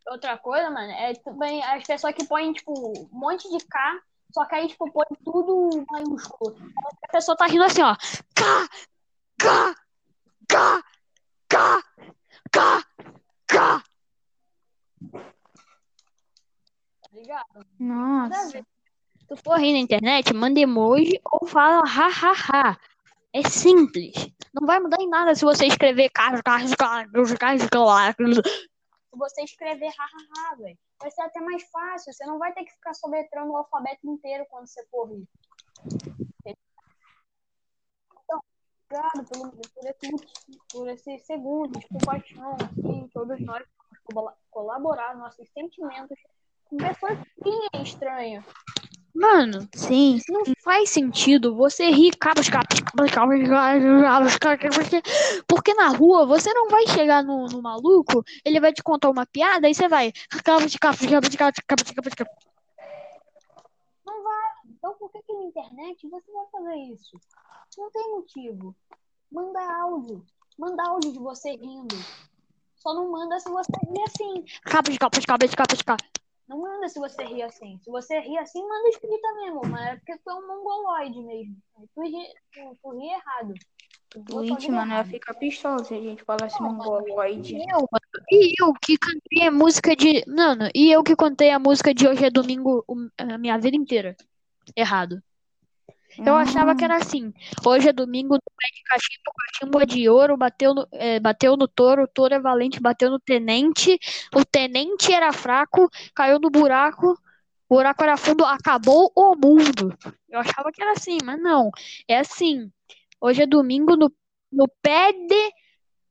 Outra 0.08 0.38
coisa, 0.38 0.70
mano, 0.70 0.92
é 0.92 1.14
também 1.16 1.64
as 1.64 1.84
pessoas 1.84 2.14
que 2.14 2.26
põem, 2.26 2.54
tipo, 2.54 2.72
um 2.74 3.10
monte 3.12 3.50
de 3.50 3.66
K, 3.66 4.02
só 4.32 4.46
que 4.46 4.56
aí, 4.56 4.68
tipo, 4.68 4.92
põe 4.92 5.06
tudo 5.24 5.86
maiúsculo. 5.90 6.56
A 7.04 7.08
pessoa 7.12 7.36
tá 7.36 7.48
rindo 7.48 7.64
assim, 7.64 7.82
ó. 7.82 7.96
K, 8.36 8.70
K, 9.40 9.76
K, 10.48 10.84
K, 11.50 11.84
K, 12.52 12.84
K. 13.48 13.84
Tá 17.02 17.10
ligado? 17.14 17.66
Nossa. 17.80 18.66
tu 19.28 19.36
for 19.38 19.58
rir 19.58 19.74
na 19.74 19.80
internet, 19.80 20.32
manda 20.34 20.60
emoji 20.60 21.20
ou 21.24 21.48
fala 21.48 21.82
ha, 21.84 22.08
ha, 22.08 22.34
ha. 22.34 22.78
É 23.34 23.42
simples. 23.50 24.14
Não 24.54 24.68
vai 24.68 24.80
mudar 24.80 25.02
em 25.02 25.10
nada 25.10 25.34
se 25.34 25.44
você 25.44 25.66
escrever 25.66 26.10
carros, 26.10 26.42
carros, 26.42 26.76
carros, 26.76 27.34
carros, 27.34 27.68
carros. 27.68 28.36
Se 28.36 28.75
você 29.18 29.44
escrever 29.44 29.94
ha, 29.98 30.04
ha, 30.04 30.52
ha, 30.52 30.56
velho. 30.56 30.78
Vai 31.00 31.12
ser 31.12 31.22
até 31.22 31.40
mais 31.42 31.64
fácil. 31.70 32.14
Você 32.14 32.26
não 32.26 32.40
vai 32.40 32.54
ter 32.54 32.64
que 32.64 32.74
ficar 32.74 32.94
soletrando 32.94 33.52
o 33.52 33.58
alfabeto 33.58 34.10
inteiro 34.10 34.46
quando 34.50 34.68
você 34.68 34.86
for 34.88 35.10
rir. 35.10 35.28
Então, 38.24 38.40
obrigado 38.90 39.26
pelo, 39.30 39.52
por, 39.52 39.86
esse, 39.88 40.12
por 40.72 40.90
esses 40.90 41.26
segundos 41.26 41.80
de 41.82 41.88
compaixão 41.88 42.54
aqui. 42.54 43.10
Todos 43.14 43.40
nós 43.42 43.66
colaborar 44.52 45.18
nossos 45.18 45.50
sentimentos 45.50 46.18
com 46.66 46.78
pessoas 46.78 47.18
sim 47.44 47.68
é 47.74 47.82
estranho. 47.82 48.44
Mano, 49.16 49.66
Sim. 49.74 50.20
não 50.28 50.44
faz 50.62 50.90
sentido 50.90 51.56
você 51.56 51.90
rir 51.90 52.18
cabos, 52.18 52.50
cabos, 52.50 52.82
cabos, 52.82 53.12
cabos, 53.12 53.48
cabos, 53.48 54.38
cabos, 54.38 54.78
porque, 54.78 55.02
porque 55.48 55.74
na 55.74 55.88
rua 55.88 56.26
você 56.26 56.54
não 56.54 56.68
vai 56.68 56.86
chegar 56.88 57.24
no, 57.24 57.46
no 57.46 57.62
maluco, 57.62 58.26
ele 58.44 58.60
vai 58.60 58.74
te 58.74 58.84
contar 58.84 59.10
uma 59.10 59.26
piada 59.26 59.70
e 59.70 59.74
você 59.74 59.88
vai 59.88 60.12
cabos, 60.44 60.76
cabos, 60.76 61.06
cabos, 61.06 61.34
cabos, 61.34 61.60
cabos, 61.66 61.92
cabos, 61.92 62.14
cabos. 62.14 62.34
Não 64.06 64.22
vai. 64.22 64.52
Então 64.68 64.94
por 65.00 65.10
que 65.10 65.22
que 65.22 65.34
na 65.34 65.44
internet 65.46 66.10
você 66.10 66.32
vai 66.34 66.46
fazer 66.52 66.76
isso? 66.94 67.18
Não 67.78 67.90
tem 67.92 68.12
motivo. 68.12 68.76
Manda 69.32 69.62
áudio. 69.82 70.26
Manda 70.60 70.84
áudio 70.90 71.14
de 71.14 71.20
você 71.20 71.52
rindo. 71.52 71.96
Só 72.76 72.94
não 72.94 73.10
manda 73.10 73.40
se 73.40 73.50
você 73.50 73.72
rir 73.88 74.04
assim. 74.04 74.44
Cabos, 74.66 74.98
cabos, 74.98 75.26
cabos, 75.26 75.56
cabos, 75.56 75.82
cabos. 75.82 76.15
Não 76.48 76.62
manda 76.62 76.88
se 76.88 77.00
você 77.00 77.24
rir 77.24 77.42
assim. 77.42 77.80
Se 77.84 77.90
você 77.90 78.20
rir 78.20 78.38
assim, 78.38 78.62
manda 78.62 78.90
escrita 78.90 79.34
mesmo, 79.36 79.62
mas 79.68 79.88
é 79.88 79.96
porque 79.96 80.18
tu 80.18 80.30
é 80.30 80.36
um 80.36 80.48
mongoloide 80.48 81.20
mesmo. 81.22 81.56
Tu 81.94 82.02
ri, 82.02 82.28
tu, 82.54 82.78
tu 82.82 82.92
ri 82.92 83.08
errado. 83.08 83.54
Twitch, 84.24 84.70
mano, 84.70 84.94
ela 84.94 85.04
fica 85.04 85.34
pistola 85.34 85.84
se 85.84 85.94
a 85.94 86.00
gente 86.00 86.24
falasse 86.24 86.62
mongoloide. 86.62 87.56
E 87.56 87.64
eu, 87.64 87.80
mano, 87.80 88.25
e 88.32 88.54
eu 88.62 88.74
que 88.82 88.98
cantei 88.98 89.48
a 89.48 89.52
música 89.52 89.96
de. 89.96 90.24
Mano, 90.28 90.70
e 90.74 90.92
eu 90.92 91.04
que 91.04 91.16
contei 91.16 91.50
a 91.50 91.60
música 91.60 91.94
de 91.94 92.08
hoje 92.08 92.25
é 92.25 92.30
domingo 92.30 92.86
a 93.18 93.38
minha 93.38 93.58
vida 93.58 93.75
inteira. 93.75 94.16
Errado. 94.75 95.22
Eu 96.18 96.36
achava 96.36 96.75
que 96.75 96.84
era 96.84 96.96
assim. 96.96 97.34
Hoje 97.66 97.90
é 97.90 97.94
domingo, 97.94 98.38
do 98.56 98.58
pé 98.58 98.68
de 98.74 98.84
cachimbo, 98.84 99.32
cachimbo 99.38 99.82
é 99.82 99.86
de 99.86 100.10
ouro, 100.10 100.38
bateu 100.38 100.74
no, 100.74 100.88
é, 100.94 101.20
bateu 101.20 101.58
no 101.58 101.68
touro, 101.68 102.04
o 102.04 102.08
touro 102.08 102.34
é 102.36 102.40
valente, 102.40 102.80
bateu 102.82 103.10
no 103.10 103.20
tenente, 103.20 104.00
o 104.36 104.46
tenente 104.46 105.14
era 105.14 105.32
fraco, 105.34 105.90
caiu 106.16 106.40
no 106.40 106.50
buraco, 106.50 107.18
O 107.70 107.76
buraco 107.76 108.04
era 108.04 108.18
fundo, 108.18 108.46
acabou 108.46 109.12
o 109.16 109.36
mundo. 109.36 109.98
Eu 110.30 110.40
achava 110.40 110.72
que 110.72 110.82
era 110.82 110.94
assim, 110.94 111.18
mas 111.24 111.42
não. 111.42 111.72
É 112.08 112.20
assim. 112.20 112.72
Hoje 113.22 113.44
é 113.44 113.48
domingo 113.48 113.96
no, 113.98 114.12
no 114.52 114.68
de. 114.68 115.54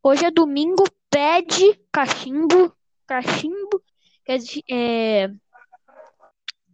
Hoje 0.03 0.27
é 0.27 0.31
domingo, 0.31 0.85
pede 1.11 1.81
cachimbo. 1.93 2.75
Cachimbo. 3.07 3.83
É. 4.71 5.29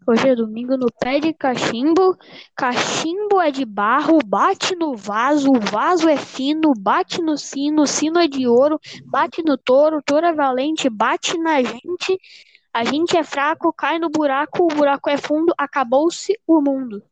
Hoje 0.07 0.31
é 0.31 0.35
domingo 0.35 0.77
no 0.77 0.87
pé 0.99 1.21
de 1.21 1.33
cachimbo. 1.33 2.17
Cachimbo 2.57 3.41
é 3.41 3.51
de 3.51 3.65
barro, 3.65 4.19
bate 4.25 4.75
no 4.75 4.97
vaso, 4.97 5.51
o 5.51 5.61
vaso 5.61 6.09
é 6.09 6.17
fino, 6.17 6.73
bate 6.75 7.21
no 7.21 7.37
sino, 7.37 7.87
sino 7.87 8.19
é 8.19 8.27
de 8.27 8.47
ouro, 8.49 8.81
bate 9.05 9.43
no 9.43 9.59
touro, 9.59 10.03
touro 10.03 10.27
é 10.27 10.33
valente, 10.33 10.89
bate 10.89 11.37
na 11.39 11.63
gente. 11.63 12.19
A 12.73 12.85
gente 12.85 13.17
é 13.17 13.23
fraco, 13.23 13.73
cai 13.73 13.99
no 13.99 14.09
buraco, 14.09 14.65
o 14.65 14.69
buraco 14.69 15.11
é 15.11 15.19
fundo, 15.19 15.53
acabou-se 15.59 16.39
o 16.47 16.61
mundo. 16.61 17.03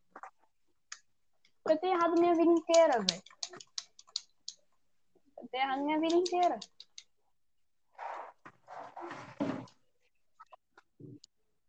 Eu 1.69 1.77
tenho 1.77 1.95
errado 1.95 2.19
minha 2.19 2.35
vida 2.35 2.51
inteira, 2.51 2.93
velho. 3.01 3.23
Eu 5.41 5.49
tenho 5.49 5.63
errado 5.65 5.85
minha 5.85 6.01
vida 6.01 6.15
inteira. 6.15 6.59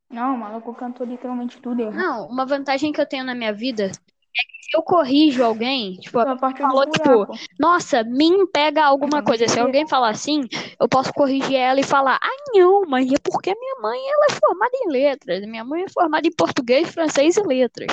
Não, 0.09 0.35
o 0.35 0.37
maluco 0.37 0.73
cantou 0.73 1.05
literalmente 1.05 1.59
tudo 1.59 1.81
errado. 1.81 1.95
Não, 1.95 2.27
uma 2.27 2.45
vantagem 2.45 2.91
que 2.91 2.99
eu 2.99 3.05
tenho 3.05 3.23
na 3.23 3.35
minha 3.35 3.53
vida 3.53 3.85
é 3.85 3.89
que 3.89 4.63
se 4.63 4.75
eu 4.75 4.81
corrijo 4.81 5.43
alguém, 5.43 5.95
tipo, 5.95 6.19
A 6.19 6.35
falou, 6.57 6.85
tipo, 6.89 7.25
nossa, 7.59 8.03
mim 8.03 8.45
pega 8.47 8.83
alguma 8.83 9.19
Então, 9.19 9.23
coisa. 9.23 9.47
Se 9.47 9.59
alguém 9.59 9.87
falar 9.87 10.09
assim, 10.09 10.41
eu 10.79 10.87
posso 10.89 11.13
corrigir 11.13 11.55
ela 11.55 11.79
e 11.79 11.83
falar, 11.83 12.19
ah, 12.21 12.29
não, 12.53 12.81
mas 12.87 13.11
é 13.11 13.15
porque 13.23 13.53
minha 13.53 13.75
mãe 13.81 13.99
ela 13.99 14.25
é 14.29 14.33
formada 14.33 14.71
em 14.75 14.89
letras. 14.91 15.45
Minha 15.45 15.63
mãe 15.63 15.83
é 15.83 15.89
formada 15.89 16.27
em 16.27 16.31
português, 16.31 16.89
francês 16.91 17.37
e 17.37 17.41
letras. 17.43 17.89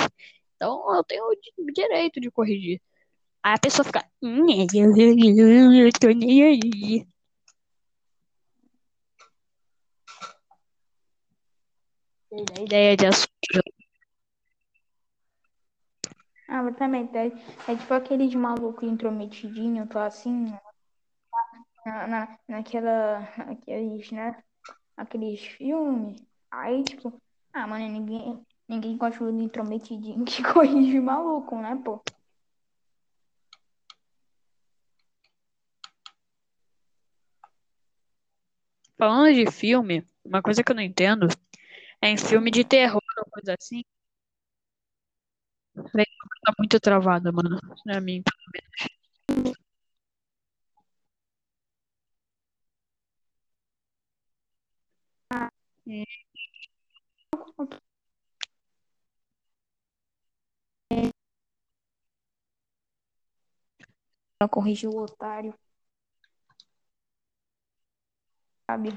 Então 0.57 0.95
eu 0.95 1.05
tenho 1.05 1.25
o 1.25 1.35
di- 1.35 1.73
direito 1.73 2.21
de 2.21 2.31
corrigir. 2.31 2.81
Aí 3.43 3.55
a 3.55 3.59
pessoa 3.59 3.85
fica, 3.85 4.05
"Hum, 4.23 4.47
eu 5.75 5.91
tô 6.01 6.09
nem 6.09 6.43
aí. 6.43 7.07
A 12.33 12.61
ideia 12.61 12.97
de 12.97 13.07
assunto. 13.07 13.31
Ah, 16.49 16.63
mas 16.63 16.77
também 16.77 17.09
é, 17.15 17.27
é 17.73 17.77
tipo 17.77 17.95
aqueles 17.95 18.35
malucos 18.35 18.89
intrometidinhos, 18.89 19.89
tá 19.89 20.07
assim, 20.07 20.53
na, 21.85 22.07
na, 22.07 22.39
naquela, 22.49 23.21
naqueles, 23.37 24.11
né, 24.11 24.43
aqueles 24.97 25.41
filmes. 25.41 26.21
Aí, 26.51 26.83
tipo, 26.85 27.21
ah, 27.53 27.67
mano, 27.67 27.89
ninguém, 27.89 28.45
ninguém 28.69 28.97
gosta 28.97 29.25
do 29.25 29.43
intrometidinho 29.43 30.25
que 30.25 30.43
corrige 30.53 31.01
maluco, 31.01 31.57
né, 31.57 31.81
pô? 31.85 32.03
Falando 38.99 39.35
de 39.35 39.51
filme, 39.51 40.05
uma 40.25 40.41
coisa 40.41 40.65
que 40.65 40.73
eu 40.73 40.77
não 40.77 40.83
entendo 40.83 41.29
é 42.03 42.09
em 42.11 42.17
filme 42.17 42.51
de 42.51 42.65
terror 42.65 43.03
ou 43.19 43.31
coisa 43.31 43.55
assim. 43.61 43.83
Tá 46.45 46.53
muito 46.59 46.79
travada, 46.81 47.31
mano. 47.33 47.59
Pra 47.85 48.01
mim. 48.01 48.23
Pra 64.39 64.49
corrigir 64.49 64.89
o 64.89 64.97
otário, 65.03 65.53
sabe? 68.67 68.91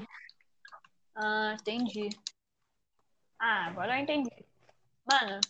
Ah, 1.14 1.54
entendi. 1.54 2.08
Ah, 3.40 3.68
agora 3.68 3.96
eu 3.96 4.02
entendi. 4.02 4.30
Mano, 5.10 5.40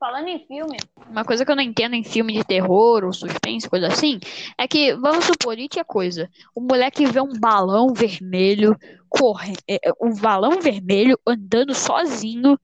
falando 0.00 0.28
em 0.28 0.46
filme, 0.46 0.78
uma 1.10 1.24
coisa 1.24 1.44
que 1.44 1.50
eu 1.50 1.56
não 1.56 1.62
entendo 1.62 1.94
em 1.94 2.02
filme 2.02 2.32
de 2.32 2.42
terror 2.42 3.04
ou 3.04 3.12
suspense, 3.12 3.68
coisa 3.68 3.88
assim, 3.88 4.18
é 4.58 4.66
que, 4.66 4.94
vamos 4.94 5.26
supor, 5.26 5.58
e 5.58 5.68
tinha 5.68 5.84
coisa. 5.84 6.28
O 6.54 6.60
moleque 6.60 7.04
vê 7.06 7.20
um 7.20 7.38
balão 7.38 7.92
vermelho 7.92 8.74
correndo, 9.10 9.58
um 10.00 10.14
balão 10.14 10.60
vermelho 10.60 11.18
andando 11.26 11.74
sozinho 11.74 12.58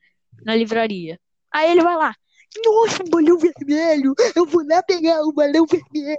na 0.45 0.57
livraria. 0.57 1.21
Aí 1.53 1.71
ele 1.71 1.83
vai 1.83 1.97
lá. 1.97 2.14
Nossa, 2.64 3.03
um 3.05 3.11
balão 3.11 3.38
vermelho! 3.38 4.14
Eu 4.35 4.47
vou 4.47 4.66
lá 4.66 4.83
pegar 4.83 5.21
o 5.23 5.33
balão 5.33 5.66
vermelho. 5.66 6.19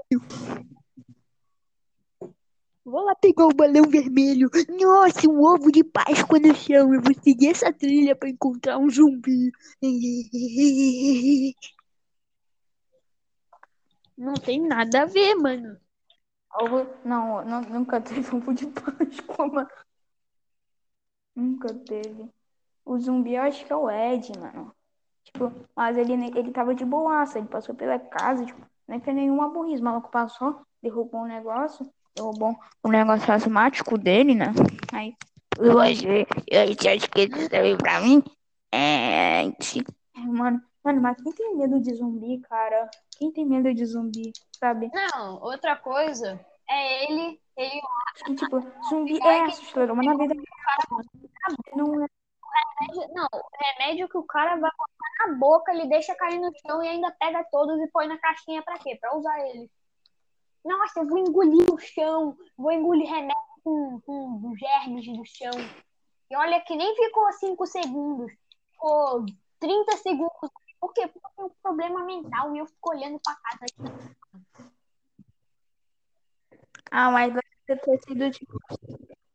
Vou 2.84 3.04
lá 3.06 3.14
pegar 3.16 3.46
o 3.46 3.54
balão 3.54 3.84
vermelho. 3.90 4.50
Nossa, 4.80 5.30
um 5.30 5.40
ovo 5.42 5.72
de 5.72 5.84
Páscoa 5.84 6.40
no 6.40 6.54
chão. 6.56 6.94
Eu 6.94 7.02
vou 7.02 7.14
seguir 7.24 7.50
essa 7.50 7.72
trilha 7.72 8.16
pra 8.16 8.30
encontrar 8.30 8.78
um 8.80 8.90
zumbi. 8.90 9.52
Não 14.18 14.34
tem 14.34 14.60
nada 14.62 15.04
a 15.04 15.06
ver, 15.06 15.36
mano. 15.36 15.78
Ovo- 16.60 16.88
Não, 17.06 17.46
não, 17.46 17.62
nunca 17.62 18.02
teve 18.02 18.36
ovo 18.36 18.54
de 18.54 18.66
Páscoa, 18.68 19.48
mano. 19.48 19.70
Nunca 21.36 21.74
teve. 21.74 22.30
O 22.84 22.98
zumbi 23.00 23.36
eu 23.36 23.44
acho 23.44 23.66
que 23.66 23.72
é 23.72 23.76
o 23.76 23.90
Ed, 23.90 24.32
mano. 24.40 24.76
Tipo, 25.24 25.52
mas 25.76 25.98
ele, 25.98 26.14
ele 26.14 26.52
tava 26.52 26.74
de 26.76 26.84
boaça, 26.84 27.38
ele 27.38 27.48
passou 27.48 27.76
pela 27.76 27.98
casa, 28.00 28.46
tipo, 28.46 28.60
nem 28.88 29.00
foi 29.00 29.14
nenhuma 29.14 29.50
burrice. 29.50 29.82
O 29.82 29.86
maluco 29.86 30.10
passou, 30.12 30.66
derrubou 30.82 31.22
um 31.22 31.28
negócio, 31.28 31.88
derrubou 32.16 32.56
um 32.84 32.90
negócio 32.90 33.32
asmático 33.34 33.98
dele, 33.98 34.36
né? 34.36 34.48
Aí, 34.94 35.16
você, 35.58 36.26
você 36.76 36.90
acha 36.90 37.08
que 37.08 37.22
isso 37.22 37.50
serve 37.50 37.78
pra 37.78 38.02
mim? 38.02 38.24
É. 38.72 39.44
Mano, 40.16 40.62
mano, 40.84 41.02
mas 41.02 41.22
quem 41.22 41.32
tem 41.34 41.56
medo 41.56 41.80
de 41.80 41.94
zumbi, 41.96 42.40
cara? 42.42 42.90
Quem 43.18 43.32
tem 43.32 43.46
medo 43.46 43.74
de 43.74 43.86
zumbi, 43.86 44.32
sabe? 44.60 44.90
Não, 44.94 45.42
outra 45.42 45.76
coisa 45.76 46.40
é 46.70 47.06
ele. 47.06 47.40
Ele 47.58 47.82
Que, 48.26 48.36
tipo, 48.36 48.60
zumbi 48.90 49.20
é 49.22 49.42
assustador, 49.44 49.96
mas 49.96 50.06
na 50.06 50.18
vida 50.18 50.36
não 51.76 52.04
é. 52.04 52.08
Não, 53.14 53.28
o 53.32 53.78
remédio 53.78 54.10
que 54.10 54.18
o 54.18 54.24
cara 54.24 54.56
vai 54.56 54.72
botar 54.72 55.28
na 55.28 55.38
boca, 55.38 55.72
ele 55.72 55.88
deixa 55.88 56.16
cair 56.16 56.40
no 56.40 56.52
chão 56.66 56.82
e 56.84 56.88
ainda 56.88 57.12
pega 57.20 57.46
todos 57.52 57.80
e 57.80 57.88
põe 57.92 58.08
na 58.08 58.18
caixinha 58.18 58.64
pra 58.64 58.80
quê? 58.80 58.98
Pra 59.00 59.16
usar 59.16 59.40
ele. 59.50 59.70
Nossa, 60.64 61.00
eu 61.00 61.08
vou 61.08 61.18
engolir 61.18 61.74
o 61.74 61.78
chão, 61.78 62.38
vou 62.58 62.72
engolir 62.72 63.10
remédio 63.10 63.36
com, 63.64 64.00
com 64.02 64.56
germes 64.56 65.06
do 65.06 65.26
chão. 65.26 65.52
E 66.30 66.36
olha 66.36 66.62
que 66.62 66.76
nem 66.76 66.96
ficou 66.96 67.32
5 67.34 67.66
segundos, 67.66 68.32
ficou 68.72 69.26
30 69.60 69.98
segundos. 69.98 70.50
Por 70.80 70.94
quê? 70.94 71.08
Porque 71.08 71.26
eu 71.26 71.32
tenho 71.36 71.48
um 71.48 71.52
problema 71.62 72.06
mental 72.06 72.56
e 72.56 72.60
eu 72.60 72.66
fico 72.66 72.90
olhando 72.90 73.20
pra 73.20 73.36
casa 73.36 73.66
aqui. 73.66 74.72
Ah, 76.90 77.12
mas 77.12 77.34
deve 77.68 77.82
ter 77.82 78.00
sido, 78.00 78.32
tipo, 78.32 78.58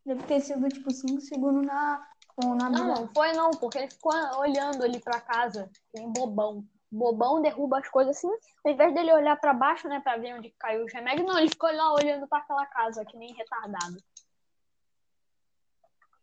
deve 0.05 0.23
ter 0.25 0.41
sido, 0.41 0.69
tipo, 0.69 0.91
5 0.91 1.21
segundos 1.21 1.65
na, 1.67 2.07
na 2.45 2.71
Não, 2.71 2.95
não 2.95 3.09
foi 3.15 3.33
não, 3.33 3.51
porque 3.51 3.79
ele 3.79 3.91
ficou 3.91 4.13
olhando 4.39 4.83
ali 4.83 5.01
pra 5.01 5.21
casa, 5.21 5.71
tem 5.93 6.11
bobão. 6.13 6.67
Bobão 6.97 7.43
derruba 7.43 7.79
as 7.79 7.89
coisas 7.89 8.17
assim, 8.17 8.31
ao 8.65 8.73
invés 8.73 8.95
dele 8.95 9.13
olhar 9.13 9.37
pra 9.37 9.53
baixo, 9.53 9.87
né, 9.89 10.01
pra 10.01 10.17
ver 10.17 10.35
onde 10.35 10.51
caiu 10.59 10.85
os 10.85 10.93
remédios, 10.93 11.27
não, 11.27 11.39
ele 11.39 11.51
ficou 11.51 11.71
lá 11.71 11.93
olhando 11.93 12.27
pra 12.27 12.39
aquela 12.39 12.65
casa, 12.67 13.05
que 13.05 13.17
nem 13.17 13.35
retardado. 13.35 13.97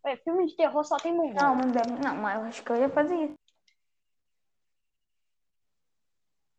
Ué, 0.06 0.18
filme 0.18 0.48
de 0.48 0.56
terror 0.56 0.84
só 0.84 0.98
tem 0.98 1.14
mongol. 1.14 1.34
Não, 1.34 1.56
não 1.56 1.72
deve. 1.72 1.92
Não, 2.04 2.16
mas 2.16 2.40
eu 2.40 2.46
acho 2.46 2.64
que 2.64 2.72
eu 2.72 2.76
ia 2.76 2.90
fazer 2.90 3.16
isso. 3.16 3.40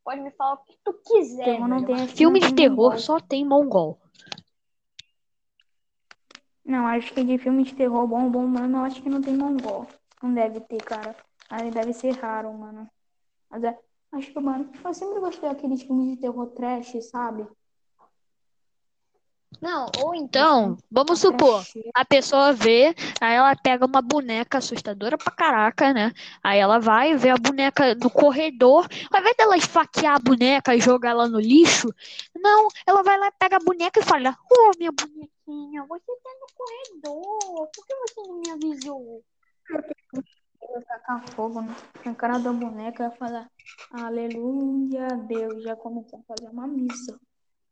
Pode 0.03 0.21
me 0.21 0.31
falar 0.31 0.53
o 0.53 0.57
que 0.57 0.77
tu 0.83 0.93
quiser. 0.93 1.45
Terror 1.45 1.67
não 1.67 1.83
tem, 1.83 2.07
que 2.07 2.15
filme 2.15 2.39
de 2.39 2.55
terror 2.55 2.75
mongol. 2.75 2.99
só 2.99 3.19
tem 3.19 3.45
mongol. 3.45 3.99
Não, 6.63 6.87
acho 6.87 7.13
que 7.13 7.23
de 7.23 7.37
filme 7.37 7.63
de 7.63 7.75
terror 7.75 8.07
bom, 8.07 8.29
bom, 8.29 8.47
mano, 8.47 8.79
eu 8.79 8.85
acho 8.85 9.01
que 9.01 9.09
não 9.09 9.21
tem 9.21 9.35
mongol. 9.35 9.87
Não 10.23 10.33
deve 10.33 10.59
ter, 10.61 10.81
cara. 10.83 11.15
Aí 11.49 11.69
deve 11.69 11.93
ser 11.93 12.11
raro, 12.13 12.51
mano. 12.53 12.89
Mas 13.49 13.63
é, 13.63 13.77
acho 14.11 14.31
que, 14.31 14.39
mano, 14.39 14.71
eu 14.83 14.93
sempre 14.93 15.19
gostei 15.19 15.49
daqueles 15.49 15.81
filmes 15.81 16.15
de 16.15 16.21
terror 16.21 16.47
trash, 16.47 16.93
sabe? 17.09 17.47
Não, 19.61 19.89
ou 20.03 20.13
então, 20.13 20.77
vamos 20.91 21.19
Trash. 21.19 21.21
supor, 21.21 21.63
a 21.95 22.03
pessoa 22.05 22.51
vê, 22.51 22.93
aí 23.21 23.35
ela 23.35 23.55
pega 23.55 23.85
uma 23.85 24.01
boneca 24.01 24.57
assustadora 24.57 25.17
pra 25.17 25.31
caraca, 25.31 25.93
né? 25.93 26.11
Aí 26.43 26.59
ela 26.59 26.79
vai 26.79 27.15
ver 27.15 27.29
a 27.29 27.37
boneca 27.37 27.95
no 27.95 28.09
corredor, 28.09 28.87
ao 29.11 29.19
invés 29.19 29.35
dela 29.37 29.57
esfaquear 29.57 30.15
a 30.15 30.19
boneca 30.19 30.75
e 30.75 30.81
jogar 30.81 31.11
ela 31.11 31.27
no 31.27 31.39
lixo, 31.39 31.87
não, 32.35 32.67
ela 32.85 33.01
vai 33.01 33.17
lá, 33.17 33.31
pega 33.31 33.55
a 33.57 33.63
boneca 33.63 33.99
e 33.99 34.03
fala: 34.03 34.37
Ô, 34.51 34.71
minha 34.77 34.91
bonequinha, 34.91 35.85
você 35.87 36.11
tá 36.23 36.29
no 36.39 36.47
corredor, 36.55 37.69
por 37.73 37.85
que 37.87 37.95
você 37.95 38.21
não 38.27 38.41
me 38.41 38.51
avisou? 38.51 39.23
Ia 40.71 40.81
tacar 40.81 41.27
fogo 41.29 41.61
na 41.61 42.15
cara 42.15 42.37
da 42.39 42.51
boneca 42.51 43.03
e 43.03 43.05
ia 43.05 43.11
falar 43.11 43.49
Aleluia, 43.91 45.07
Deus. 45.27 45.63
Já 45.63 45.75
começou 45.75 46.19
a 46.19 46.23
fazer 46.23 46.49
uma 46.49 46.67
missa 46.67 47.19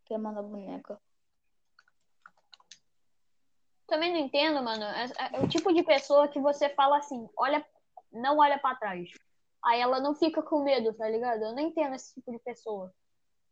queimando 0.05 0.39
a 0.39 0.43
boneca. 0.43 0.99
Também 3.87 4.11
não 4.11 4.19
entendo, 4.19 4.63
mano. 4.63 4.83
É, 4.83 5.05
é, 5.05 5.35
é 5.35 5.39
o 5.39 5.47
tipo 5.47 5.73
de 5.73 5.83
pessoa 5.83 6.27
que 6.27 6.39
você 6.39 6.69
fala 6.69 6.97
assim, 6.97 7.27
olha, 7.37 7.65
não 8.11 8.37
olha 8.37 8.57
para 8.57 8.75
trás. 8.75 9.09
Aí 9.63 9.79
ela 9.79 9.99
não 9.99 10.15
fica 10.15 10.41
com 10.41 10.63
medo, 10.63 10.93
tá 10.93 11.07
ligado? 11.07 11.43
Eu 11.43 11.53
não 11.53 11.59
entendo 11.59 11.95
esse 11.95 12.13
tipo 12.13 12.31
de 12.31 12.39
pessoa. 12.39 12.93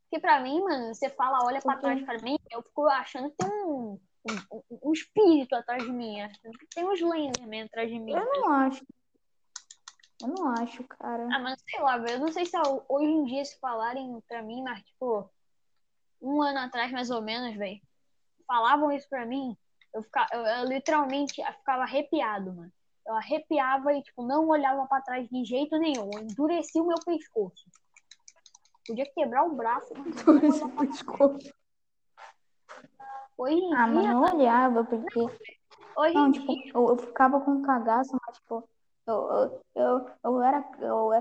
Porque 0.03 0.19
pra 0.19 0.41
mim, 0.41 0.61
mano, 0.61 0.93
você 0.93 1.09
fala, 1.09 1.45
olha 1.45 1.61
pra 1.61 1.77
trás 1.77 2.03
pra 2.03 2.17
mim, 2.19 2.37
eu 2.49 2.61
fico 2.63 2.85
achando 2.87 3.29
que 3.29 3.37
tem 3.37 3.63
um, 3.63 3.99
um, 4.51 4.79
um 4.83 4.91
espírito 4.91 5.55
atrás 5.55 5.83
de 5.83 5.91
mim. 5.91 6.17
Tem 6.73 6.83
uns 6.85 6.99
Slenderman 6.99 7.63
atrás 7.63 7.89
de 7.89 7.97
mim. 7.97 8.11
Eu 8.11 8.25
não 8.25 8.51
acho. 8.51 8.85
Eu 10.21 10.27
não 10.29 10.47
acho, 10.49 10.83
cara. 10.83 11.27
Ah, 11.31 11.39
mas 11.39 11.61
sei 11.67 11.81
lá, 11.81 11.97
velho. 11.97 12.15
Eu 12.15 12.19
não 12.19 12.31
sei 12.31 12.45
se 12.45 12.57
hoje 12.87 13.05
em 13.05 13.23
dia 13.25 13.43
se 13.43 13.59
falarem 13.59 14.21
pra 14.27 14.41
mim, 14.41 14.61
mas, 14.63 14.81
tipo, 14.83 15.29
um 16.21 16.41
ano 16.41 16.59
atrás, 16.59 16.91
mais 16.91 17.09
ou 17.09 17.21
menos, 17.21 17.55
velho, 17.57 17.81
falavam 18.45 18.91
isso 18.91 19.07
pra 19.09 19.25
mim, 19.25 19.57
eu, 19.93 20.03
ficava, 20.03 20.27
eu, 20.33 20.41
eu 20.41 20.65
literalmente 20.65 21.41
eu 21.41 21.53
ficava 21.53 21.83
arrepiado, 21.83 22.53
mano. 22.53 22.71
Eu 23.05 23.15
arrepiava 23.15 23.93
e, 23.93 24.03
tipo, 24.03 24.23
não 24.23 24.47
olhava 24.47 24.85
pra 24.85 25.01
trás 25.01 25.27
de 25.27 25.43
jeito 25.43 25.77
nenhum. 25.77 26.09
Eu 26.13 26.21
endurecia 26.21 26.81
o 26.81 26.87
meu 26.87 26.97
pescoço. 27.03 27.65
Podia 28.87 29.05
quebrar 29.11 29.43
o 29.43 29.55
braço. 29.55 29.93
Endurecia 29.95 30.65
o 30.65 30.71
pescoço. 30.71 31.53
Hoje 33.37 33.55
em 33.55 33.73
ah, 33.73 33.85
dia, 33.87 33.95
mas 33.95 34.05
não 34.05 34.21
olhava, 34.21 34.83
porque. 34.83 35.19
Hoje 35.95 36.13
não, 36.13 36.31
tipo, 36.31 36.53
eu, 36.73 36.89
eu 36.89 36.97
ficava 36.97 37.41
com 37.41 37.61
cagaço, 37.63 38.15
mas, 38.25 38.37
tipo, 38.37 38.69
eu, 39.07 39.61
eu, 39.75 40.09
eu, 40.23 40.41
era. 40.41 40.63
Eu, 40.79 41.11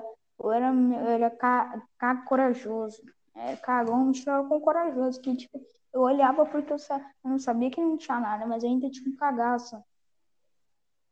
eu 0.41 0.53
era, 0.53 0.69
eu 0.73 1.07
era 1.09 1.31
ca, 1.31 1.83
ca 1.99 2.17
corajoso. 2.27 3.03
É, 3.35 3.57
cagão 3.57 4.05
misturado 4.07 4.49
com 4.49 4.61
corajoso. 4.61 5.21
Que, 5.21 5.37
tipo, 5.37 5.61
eu 5.93 6.01
olhava 6.03 6.45
porque 6.47 6.73
eu, 6.73 6.77
eu 7.25 7.31
não 7.31 7.39
sabia 7.39 7.71
que 7.71 7.81
não 7.81 7.97
tinha 7.97 8.21
nada, 8.21 8.47
mas 8.47 8.65
ainda 8.65 8.91
tinha 8.91 9.11
um 9.11 9.17
cagaço. 9.17 9.83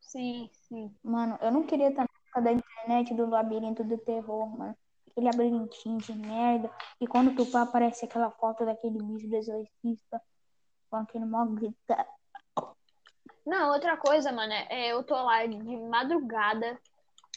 Sim, 0.01 0.49
sim. 0.53 0.95
Mano, 1.03 1.39
eu 1.41 1.51
não 1.53 1.65
queria 1.67 1.89
estar 1.91 2.03
na 2.03 2.09
época 2.27 2.41
da 2.43 2.53
internet 2.53 3.15
do 3.15 3.27
labirinto 3.29 3.85
do 3.85 3.99
terror, 3.99 4.47
mano. 4.59 4.77
Aquele 5.11 5.27
labirintinho 5.27 5.99
de 5.99 6.13
merda. 6.15 6.71
E 7.01 7.07
quando 7.07 7.35
tu 7.35 7.45
pá, 7.51 7.63
aparece 7.63 8.05
aquela 8.05 8.31
foto 8.31 8.65
daquele 8.65 9.03
bicho 9.03 9.29
do 9.29 9.37
exorcista 9.37 10.23
com 10.91 10.97
aquele 10.97 11.25
mó 11.27 11.45
grita. 11.47 12.07
Não, 13.49 13.73
outra 13.73 13.97
coisa, 13.97 14.31
mano, 14.31 14.53
é 14.53 14.93
eu 14.93 15.03
tô 15.03 15.15
lá 15.15 15.47
de 15.47 15.57
madrugada, 15.57 16.79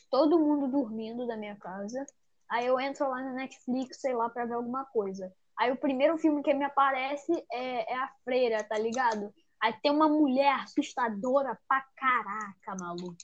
todo 0.09 0.37
mundo 0.37 0.67
dormindo 0.67 1.25
da 1.25 1.37
minha 1.37 1.55
casa. 1.55 2.05
Aí 2.49 2.65
eu 2.65 2.77
entro 2.81 3.09
lá 3.09 3.23
na 3.23 3.31
Netflix, 3.31 4.01
sei 4.01 4.13
lá, 4.13 4.29
pra 4.29 4.43
ver 4.43 4.55
alguma 4.55 4.83
coisa. 4.83 5.33
Aí 5.57 5.71
o 5.71 5.77
primeiro 5.77 6.17
filme 6.17 6.43
que 6.43 6.53
me 6.53 6.65
aparece 6.65 7.31
é, 7.49 7.93
é 7.93 7.95
A 7.95 8.09
Freira, 8.25 8.61
tá 8.61 8.77
ligado? 8.77 9.33
Aí 9.57 9.71
tem 9.81 9.89
uma 9.89 10.09
mulher 10.09 10.53
assustadora 10.55 11.57
pra 11.65 11.81
caraca, 11.95 12.75
maluco. 12.77 13.15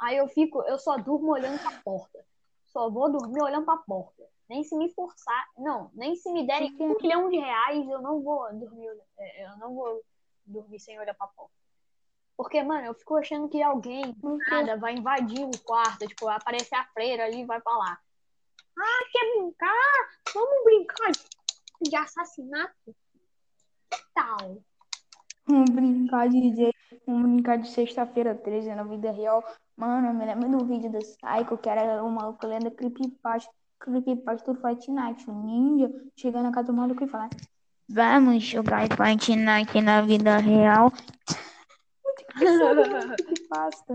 Aí 0.00 0.16
eu 0.16 0.26
fico, 0.26 0.62
eu 0.62 0.78
só 0.78 0.96
durmo 0.96 1.32
olhando 1.32 1.60
pra 1.60 1.82
porta. 1.84 2.24
Só 2.64 2.88
vou 2.88 3.12
dormir 3.12 3.42
olhando 3.42 3.66
pra 3.66 3.76
porta. 3.76 4.22
Nem 4.48 4.64
se 4.64 4.74
me 4.74 4.88
forçar, 4.94 5.50
não, 5.58 5.90
nem 5.92 6.16
se 6.16 6.32
me 6.32 6.46
derem 6.46 6.74
um 6.80 6.96
milhão 6.98 7.28
de 7.28 7.36
reais, 7.36 7.86
eu 7.86 8.00
não 8.00 8.22
vou 8.22 8.50
dormir, 8.54 8.88
é, 9.18 9.44
eu 9.44 9.58
não 9.58 9.74
vou 9.74 10.02
dormir 10.46 10.80
sem 10.80 10.98
olhar 10.98 11.12
pra 11.12 11.26
porta. 11.26 11.65
Porque, 12.36 12.62
mano, 12.62 12.86
eu 12.86 12.94
fico 12.94 13.16
achando 13.16 13.48
que 13.48 13.62
alguém, 13.62 14.14
nada, 14.50 14.76
vai 14.76 14.94
invadir 14.94 15.44
o 15.44 15.58
quarto, 15.64 16.06
tipo, 16.06 16.26
vai 16.26 16.36
aparecer 16.36 16.74
a 16.74 16.84
freira 16.92 17.24
ali 17.24 17.40
e 17.40 17.46
vai 17.46 17.60
falar. 17.62 17.98
Ah, 18.78 19.04
quer 19.10 19.32
brincar? 19.32 20.10
Vamos 20.34 20.64
brincar 20.64 21.12
de 21.80 21.96
assassinato? 21.96 22.94
Tal. 24.14 24.62
Vamos 25.46 25.70
brincar 25.70 26.28
de 26.28 26.72
vamos 27.06 27.30
brincar 27.30 27.58
de 27.58 27.70
sexta-feira 27.70 28.34
13 28.34 28.74
na 28.74 28.82
vida 28.82 29.10
real. 29.12 29.42
Mano, 29.76 30.08
eu 30.08 30.14
me 30.14 30.26
lembro 30.26 30.50
do 30.50 30.66
vídeo 30.66 30.90
do 30.90 30.98
Psycho, 30.98 31.56
que 31.56 31.68
era 31.68 32.02
o 32.02 32.10
maluco 32.10 32.46
lendo 32.46 32.70
creepypasta, 32.70 33.50
creepypasta 33.78 34.52
do 34.52 34.60
Fortnite, 34.60 35.30
um 35.30 35.42
ninja, 35.42 35.90
chegando 36.16 36.44
na 36.44 36.52
casa 36.52 36.66
do 36.66 36.74
maluco 36.74 37.04
e 37.04 37.08
falar 37.08 37.30
Vamos 37.88 38.42
jogar 38.42 38.88
Fortnite 38.94 39.80
na 39.80 40.02
vida 40.02 40.36
real. 40.38 40.92
creepypasta. 43.16 43.94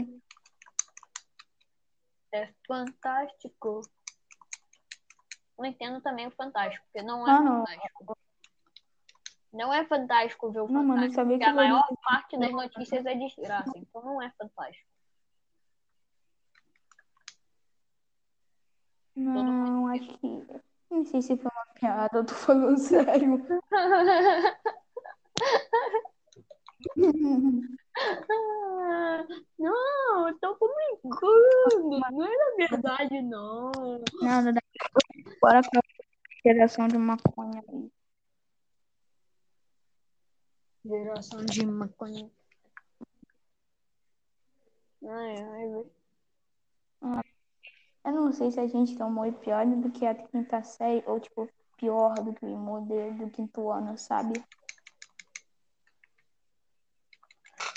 É 2.34 2.54
fantástico. 2.68 3.82
Não 5.58 5.66
entendo 5.66 6.02
também 6.02 6.28
o 6.28 6.32
fantástico, 6.32 6.84
porque 6.86 7.06
não 7.06 7.28
é 7.28 7.32
Mano, 7.32 7.66
fantástico. 7.66 8.18
Não 9.54 9.74
é 9.74 9.86
fantástico 9.86 10.50
ver 10.52 10.62
o 10.62 10.68
Não, 10.68 10.84
mano, 10.84 10.94
fantástico, 11.02 11.16
sabia 11.16 11.34
porque 11.38 11.44
que 11.44 11.50
a 11.50 11.54
maior 11.54 11.84
ele- 11.90 11.98
parte 12.04 12.38
das 12.38 12.52
notícias 12.52 13.06
é 13.06 13.16
desgraça, 13.16 13.72
então 13.76 14.02
não 14.02 14.22
é 14.22 14.32
fantástico. 14.38 14.90
Não, 19.16 19.88
acho 19.88 20.18
que. 20.20 20.48
Não 20.90 21.06
sei 21.06 21.22
se 21.22 21.38
foi 21.38 21.52
uma 21.54 21.74
piada, 21.74 22.18
eu 22.20 22.26
tô 22.26 22.34
falando 22.34 22.78
sério. 22.80 23.46
Não, 29.60 30.28
eu 30.28 30.40
tô 30.40 30.58
brincando, 30.58 32.00
não 32.12 32.26
é 32.26 32.56
verdade, 32.58 33.22
não. 33.22 33.72
Nada, 34.22 34.54
daqui 34.54 35.38
bora 35.42 35.62
com 35.62 35.78
a 35.78 35.82
geração 36.44 36.88
de 36.88 36.98
maconha 36.98 37.64
aí. 37.70 37.92
Geração 40.84 41.46
de 41.46 41.66
maconha. 41.66 42.32
Ai, 45.04 45.36
ai, 45.38 45.70
velho. 45.70 45.92
Eu 48.04 48.12
não 48.14 48.34
sei 48.34 48.52
se 48.52 48.60
a 48.60 48.68
gente 48.68 48.98
tomou 48.98 49.32
pior 49.32 49.66
do 49.66 49.92
que 49.92 50.06
a 50.06 50.16
quinta 50.16 50.64
série, 50.64 51.04
ou 51.06 51.20
tipo, 51.20 51.48
pior 51.78 52.16
do 52.16 52.34
que 52.34 52.46
o 52.46 52.58
modelo 52.58 53.14
do 53.14 53.30
quinto 53.30 53.70
ano, 53.70 53.98
sabe? 53.98 54.34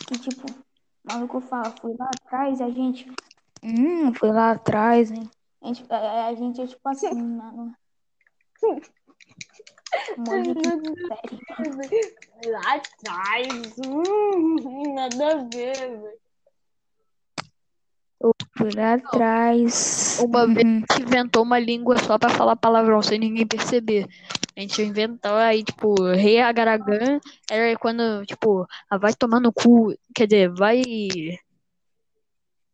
Que 0.07 0.19
tipo, 0.19 0.47
o 0.51 1.13
maluco 1.13 1.41
fala, 1.41 1.71
fui 1.71 1.95
lá 1.99 2.07
atrás, 2.07 2.61
a 2.61 2.71
gente. 2.71 3.11
Hum, 3.63 4.13
fui 4.15 4.31
lá 4.31 4.51
atrás, 4.53 5.11
hein? 5.11 5.29
A 5.63 5.67
gente, 5.69 5.85
a, 5.91 6.27
a 6.27 6.35
gente 6.35 6.61
é 6.61 6.67
tipo 6.67 6.89
assim, 6.89 7.13
mano. 7.15 7.75
Lá 12.47 12.75
atrás. 12.75 13.73
Hum, 13.87 14.95
nada 14.95 15.33
a 15.33 15.37
ver, 15.45 15.77
velho. 15.77 16.25
Fui 18.57 18.71
lá 18.75 18.95
atrás. 18.95 20.19
Uma 20.21 20.47
vez 20.47 20.65
Uhum. 20.65 20.77
a 20.77 20.95
gente 20.95 21.03
inventou 21.03 21.43
uma 21.43 21.59
língua 21.59 21.99
só 21.99 22.19
pra 22.19 22.31
falar 22.31 22.57
palavrão, 22.57 23.03
sem 23.03 23.19
ninguém 23.19 23.47
perceber. 23.47 24.07
A 24.57 24.61
gente 24.61 24.83
inventou 24.83 25.35
aí, 25.35 25.65
tipo, 25.65 25.95
rei 26.13 26.41
agaragã 26.41 27.19
era 27.51 27.77
quando, 27.77 28.25
tipo, 28.25 28.67
ah, 28.89 28.99
vai 28.99 29.13
tomar 29.13 29.41
no 29.41 29.53
cu, 29.53 29.93
quer 30.15 30.29
dizer, 30.29 30.51
vai. 30.55 30.81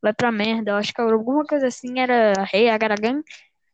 Vai 0.02 0.12
pra 0.12 0.30
merda. 0.30 0.72
Eu 0.72 0.76
acho 0.76 0.92
que 0.92 1.00
alguma 1.00 1.44
coisa 1.44 1.68
assim 1.68 1.98
era 1.98 2.44
rei 2.44 2.68
agaragã. 2.68 3.22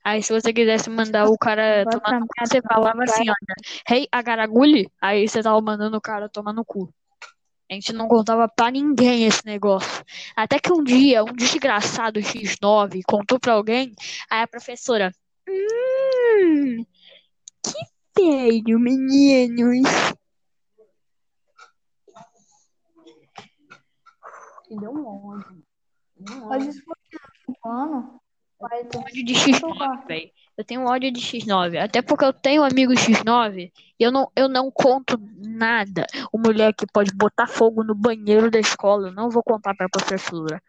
Aí 0.04 0.22
se 0.22 0.32
você 0.32 0.52
quisesse 0.52 0.88
mandar 0.88 1.26
o 1.26 1.36
cara 1.36 1.82
Vai 1.84 1.94
tomar 1.98 2.20
no 2.20 2.26
cu, 2.28 2.34
você 2.38 2.62
falava 2.62 3.02
assim, 3.02 3.28
olha, 3.28 3.56
rei 3.88 4.06
agaragulhe, 4.12 4.88
aí 5.00 5.26
você 5.26 5.42
tava 5.42 5.60
mandando 5.60 5.96
o 5.96 6.00
cara 6.00 6.28
tomar 6.28 6.52
no 6.52 6.64
cu. 6.64 6.88
A 7.68 7.74
gente 7.74 7.92
não 7.92 8.06
contava 8.06 8.48
pra 8.48 8.70
ninguém 8.70 9.26
esse 9.26 9.44
negócio. 9.44 10.04
Até 10.36 10.60
que 10.60 10.72
um 10.72 10.84
dia, 10.84 11.24
um 11.24 11.32
desgraçado 11.32 12.20
X9 12.20 13.00
contou 13.04 13.40
pra 13.40 13.54
alguém, 13.54 13.92
aí 14.30 14.42
a 14.42 14.46
professora. 14.46 15.12
Hum, 15.48 16.84
que 17.64 17.95
feio, 18.16 18.78
meninos. 18.78 19.88
Me 24.70 24.76
deu 24.80 24.90
um 24.90 25.06
ódio. 25.06 25.62
Um 26.18 26.46
Mas 26.48 26.62
ódio. 26.62 26.70
isso 26.70 26.82
foi 26.84 26.94
no 27.12 27.20
quinto 27.54 27.68
ano? 27.68 28.20
Vai, 28.58 28.84
tu- 28.84 28.98
ódio 28.98 29.24
de 29.24 29.34
X9, 29.34 30.06
velho. 30.06 30.30
Eu 30.56 30.64
tenho 30.64 30.86
ódio 30.86 31.12
de 31.12 31.20
X9. 31.20 31.76
Até 31.78 32.00
porque 32.00 32.24
eu 32.24 32.32
tenho 32.32 32.64
amigo 32.64 32.92
X9 32.94 33.70
e 34.00 34.02
eu 34.02 34.10
não, 34.10 34.30
eu 34.34 34.48
não 34.48 34.70
conto 34.70 35.20
nada. 35.36 36.06
O 36.32 36.38
moleque 36.38 36.86
pode 36.92 37.12
botar 37.14 37.46
fogo 37.46 37.84
no 37.84 37.94
banheiro 37.94 38.50
da 38.50 38.58
escola. 38.58 39.08
Eu 39.08 39.12
não 39.12 39.28
vou 39.28 39.42
contar 39.42 39.74
pra 39.74 39.88
professora. 39.90 40.62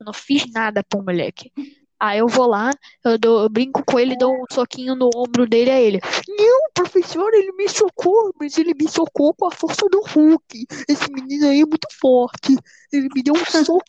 Eu 0.00 0.06
não 0.06 0.12
fiz 0.12 0.50
nada 0.52 0.82
pro 0.82 1.02
moleque. 1.02 1.52
Aí 2.00 2.18
eu 2.18 2.26
vou 2.26 2.48
lá, 2.48 2.70
eu, 3.04 3.16
dou- 3.16 3.42
eu 3.44 3.48
brinco 3.48 3.82
com 3.86 3.98
ele, 3.98 4.16
dou 4.18 4.34
um 4.34 4.44
soquinho 4.52 4.96
no 4.96 5.08
ombro 5.14 5.46
dele 5.48 5.70
a 5.70 5.80
ele. 5.80 6.00
Não, 6.28 6.63
professor, 6.94 7.34
ele 7.34 7.52
me 7.52 7.68
socou, 7.68 8.32
mas 8.38 8.56
ele 8.56 8.72
me 8.74 8.88
socou 8.88 9.34
com 9.34 9.46
a 9.46 9.50
força 9.50 9.88
do 9.90 10.00
Hulk. 10.00 10.66
Esse 10.88 11.10
menino 11.12 11.48
aí 11.48 11.60
é 11.60 11.66
muito 11.66 11.88
forte. 12.00 12.56
Ele 12.92 13.08
me 13.12 13.22
deu 13.22 13.34
um 13.34 13.44
soco, 13.64 13.84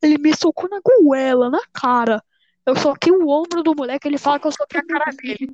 ele 0.00 0.18
me 0.18 0.34
socou 0.36 0.68
na 0.70 0.80
goela, 0.80 1.50
na 1.50 1.62
cara. 1.72 2.22
Eu 2.64 2.76
soquei 2.76 3.12
o 3.12 3.28
ombro 3.28 3.62
do 3.62 3.74
moleque, 3.74 4.06
ele 4.06 4.18
fala 4.18 4.38
que 4.38 4.46
eu 4.46 4.52
soquei 4.52 4.80
a 4.80 4.86
cara 4.86 5.10
dele. 5.16 5.52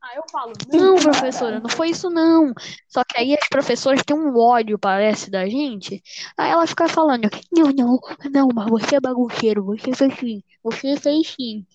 Aí 0.00 0.16
eu 0.16 0.24
falo, 0.30 0.52
não, 0.70 0.96
professora, 0.96 1.60
não 1.60 1.68
foi 1.68 1.88
isso 1.88 2.10
não. 2.10 2.52
Só 2.88 3.02
que 3.04 3.18
aí 3.18 3.34
as 3.34 3.48
professoras 3.48 4.02
têm 4.02 4.14
um 4.14 4.36
ódio, 4.36 4.78
parece, 4.78 5.30
da 5.30 5.48
gente. 5.48 6.02
Aí 6.36 6.50
ela 6.50 6.66
fica 6.66 6.86
falando, 6.88 7.28
não, 7.50 7.70
não, 7.70 8.00
não, 8.30 8.48
mas 8.54 8.68
você 8.68 8.96
é 8.96 9.00
bagunceiro, 9.00 9.64
você 9.64 9.94
fez 9.94 10.14
sim, 10.18 10.42
você 10.62 10.96
fez 10.98 11.34
sim. 11.34 11.66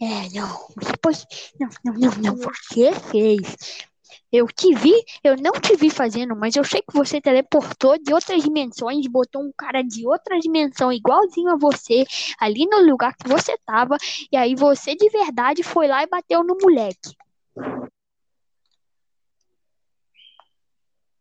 É, 0.00 0.30
não, 0.34 0.48
você 0.76 0.96
pode. 0.96 1.26
Não, 1.60 1.68
não, 1.84 1.94
não, 1.94 2.10
não, 2.22 2.36
você 2.36 2.92
fez. 3.10 3.86
Eu 4.32 4.46
te 4.46 4.72
vi, 4.74 4.94
eu 5.22 5.36
não 5.36 5.52
te 5.52 5.76
vi 5.76 5.90
fazendo, 5.90 6.34
mas 6.36 6.54
eu 6.56 6.64
sei 6.64 6.80
que 6.80 6.94
você 6.94 7.20
teleportou 7.20 7.98
de 7.98 8.14
outras 8.14 8.42
dimensões, 8.42 9.06
botou 9.08 9.42
um 9.42 9.52
cara 9.56 9.82
de 9.82 10.06
outra 10.06 10.38
dimensão 10.38 10.92
igualzinho 10.92 11.50
a 11.50 11.56
você 11.56 12.04
ali 12.38 12.64
no 12.66 12.80
lugar 12.80 13.14
que 13.16 13.28
você 13.28 13.58
tava, 13.66 13.96
e 14.32 14.36
aí 14.36 14.54
você 14.54 14.94
de 14.94 15.08
verdade 15.10 15.62
foi 15.62 15.88
lá 15.88 16.02
e 16.02 16.06
bateu 16.06 16.44
no 16.44 16.56
moleque. 16.62 17.14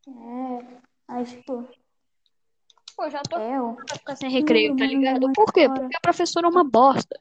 É, 0.08 0.80
aí 1.08 1.26
tipo, 1.26 1.68
Pô, 2.96 3.10
já 3.10 3.22
tô 3.24 3.40
é, 3.40 3.58
eu. 3.58 3.76
pra 3.88 3.98
ficar 3.98 4.16
sem 4.16 4.30
recreio, 4.30 4.76
tá 4.76 4.84
Mano, 4.84 4.98
ligado? 4.98 5.34
Por 5.34 5.52
quê? 5.52 5.68
Porque 5.68 5.96
a 5.96 6.02
professora 6.02 6.48
é 6.48 6.50
uma 6.50 6.64
bosta. 6.64 7.20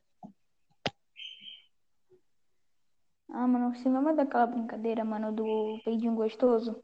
Ah, 3.40 3.46
mano, 3.46 3.72
você 3.72 3.88
lembra 3.88 4.16
daquela 4.16 4.46
brincadeira, 4.46 5.04
mano, 5.04 5.30
do 5.30 5.78
peidinho 5.84 6.12
gostoso? 6.12 6.82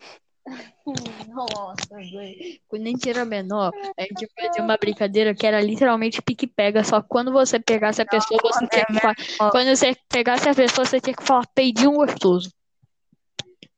Nossa, 1.27 1.97
velho. 1.97 2.61
Quando 2.69 2.83
a 2.83 2.91
gente 2.91 3.11
era 3.11 3.25
menor, 3.25 3.73
a 3.99 4.03
gente 4.03 4.29
fazia 4.41 4.63
uma 4.63 4.77
brincadeira 4.77 5.35
que 5.35 5.45
era 5.45 5.61
literalmente 5.61 6.23
pique-pega, 6.23 6.85
só 6.85 7.03
que 7.03 7.09
quando 7.09 7.33
você 7.33 7.59
pegasse 7.59 8.03
a 8.03 8.07
pessoa, 8.07 8.41
você 8.41 8.69
tinha 8.69 8.85
que 8.87 9.01
falar. 9.01 9.51
Quando 9.51 9.77
você 9.77 9.97
pegasse 10.09 10.49
a 10.49 10.55
pessoa, 10.55 10.87
você 10.87 11.01
tinha 11.01 11.17
que 11.17 11.25
falar 11.25 11.45
peidinho 11.53 11.91
gostoso. 11.91 12.49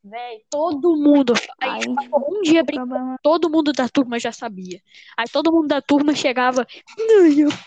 Véi, 0.05 0.43
todo 0.51 0.97
mundo. 0.97 1.33
Aí, 1.59 1.81
um 1.89 2.43
dia 2.43 2.61
o 2.61 2.67
problema 2.67 3.17
todo 3.23 3.49
mundo 3.49 3.73
da 3.73 3.89
turma 3.89 4.21
já 4.21 4.33
sabia. 4.33 4.83
Aí 5.17 5.27
todo 5.33 5.51
mundo 5.51 5.69
da 5.69 5.81
turma 5.81 6.15
chegava, 6.15 6.67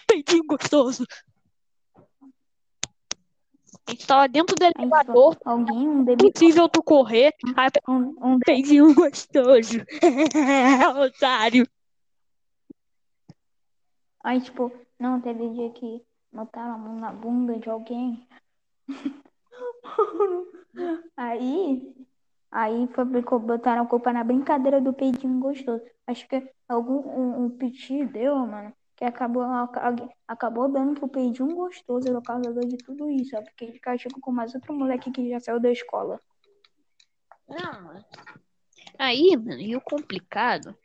peidinho 0.08 0.44
gostoso. 0.46 1.04
A 3.90 3.92
gente 3.92 4.06
tava 4.06 4.28
dentro 4.28 4.56
do 4.56 4.64
elevador, 4.64 5.36
alguém, 5.44 5.90
um 5.90 6.04
bebê, 6.04 6.28
impossível 6.28 6.70
tu 6.70 6.84
correr, 6.84 7.34
um, 7.88 8.14
um 8.22 8.38
peidinho 8.46 8.94
gostoso. 8.94 9.80
Otário. 11.04 11.68
Aí, 14.24 14.40
tipo, 14.42 14.72
não, 15.00 15.20
teve 15.20 15.50
dia 15.50 15.72
que 15.72 16.04
botaram 16.32 16.76
a 16.76 16.78
mão 16.78 17.00
na 17.00 17.12
bunda 17.12 17.58
de 17.58 17.68
alguém. 17.68 18.28
Aí, 21.18 21.96
aí 22.52 22.88
foi, 22.94 23.04
botaram 23.40 23.84
a 23.84 23.88
culpa 23.88 24.14
na 24.14 24.24
brincadeira 24.24 24.80
do 24.80 24.94
peidinho 24.94 25.40
gostoso. 25.40 25.84
Acho 26.06 26.28
que 26.28 26.48
algum 26.70 27.00
um, 27.00 27.46
um 27.46 27.50
piti 27.50 28.06
deu, 28.06 28.36
mano, 28.38 28.72
que 29.00 29.06
acabou, 29.06 29.44
acabou 30.28 30.70
dando 30.70 31.00
pro 31.00 31.08
peidinho 31.08 31.56
gostoso 31.56 32.12
por 32.12 32.22
causa 32.22 32.54
de 32.66 32.76
tudo 32.76 33.10
isso. 33.10 33.34
Ó, 33.38 33.42
porque 33.42 33.72
de 33.72 33.80
castigo 33.80 34.20
com 34.20 34.30
mais 34.30 34.54
outro 34.54 34.74
moleque 34.74 35.10
que 35.10 35.30
já 35.30 35.40
saiu 35.40 35.58
da 35.58 35.72
escola. 35.72 36.20
Não, 37.48 37.82
mano. 37.82 38.06
Aí, 38.98 39.38
mano, 39.38 39.62
e 39.62 39.74
o 39.74 39.80
complicado 39.80 40.78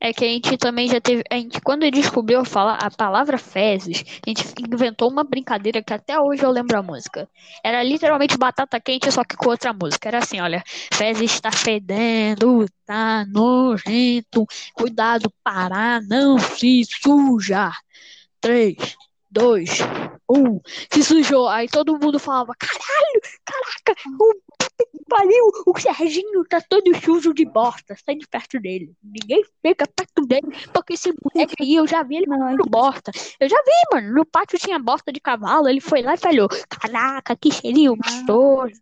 é 0.00 0.12
que 0.12 0.24
a 0.24 0.28
gente 0.28 0.56
também 0.56 0.88
já 0.88 1.00
teve. 1.00 1.24
A 1.30 1.34
gente, 1.34 1.60
quando 1.60 1.90
descobriu 1.90 2.42
a 2.42 2.90
palavra 2.90 3.36
fezes, 3.38 4.04
a 4.26 4.30
gente 4.30 4.44
inventou 4.72 5.10
uma 5.10 5.24
brincadeira 5.24 5.82
que 5.82 5.92
até 5.92 6.18
hoje 6.20 6.42
eu 6.42 6.50
lembro 6.50 6.78
a 6.78 6.82
música. 6.82 7.28
Era 7.64 7.82
literalmente 7.82 8.38
batata 8.38 8.80
quente, 8.80 9.10
só 9.10 9.24
que 9.24 9.36
com 9.36 9.50
outra 9.50 9.72
música. 9.72 10.08
Era 10.08 10.18
assim, 10.18 10.40
olha, 10.40 10.62
fezes 10.92 11.32
está 11.32 11.50
fedendo, 11.50 12.66
tá 12.86 13.24
nojento, 13.26 14.46
cuidado 14.74 15.32
para 15.42 16.00
não 16.02 16.38
se 16.38 16.84
sujar. 16.84 17.76
Três, 18.40 18.96
dois, 19.30 19.78
um, 20.30 20.60
se 20.92 21.02
sujou. 21.02 21.48
Aí 21.48 21.68
todo 21.68 21.98
mundo 21.98 22.18
falava, 22.18 22.54
caralho, 22.56 23.20
caraca, 23.44 24.00
o 24.20 24.47
que 24.86 25.04
pariu, 25.08 25.50
o 25.66 25.78
Serginho 25.78 26.44
tá 26.44 26.60
todo 26.60 26.94
sujo 27.02 27.34
de 27.34 27.44
bosta, 27.44 27.96
sai 28.04 28.14
de 28.14 28.26
perto 28.26 28.60
dele. 28.60 28.94
Ninguém 29.02 29.42
fica 29.62 29.86
perto 29.86 30.26
dele, 30.26 30.48
porque 30.72 30.94
esse 30.94 31.12
moleque 31.22 31.54
aí, 31.60 31.74
eu 31.74 31.86
já 31.86 32.02
vi 32.02 32.16
ele 32.16 32.26
comendo 32.26 32.64
bosta. 32.68 33.10
Eu 33.40 33.48
já 33.48 33.56
vi, 33.56 33.94
mano, 33.94 34.14
no 34.14 34.24
pátio 34.24 34.58
tinha 34.58 34.78
bosta 34.78 35.12
de 35.12 35.20
cavalo, 35.20 35.68
ele 35.68 35.80
foi 35.80 36.02
lá 36.02 36.14
e 36.14 36.18
falou, 36.18 36.48
caraca, 36.68 37.36
que 37.36 37.50
cheirinho 37.50 37.96
gostoso. 37.96 38.80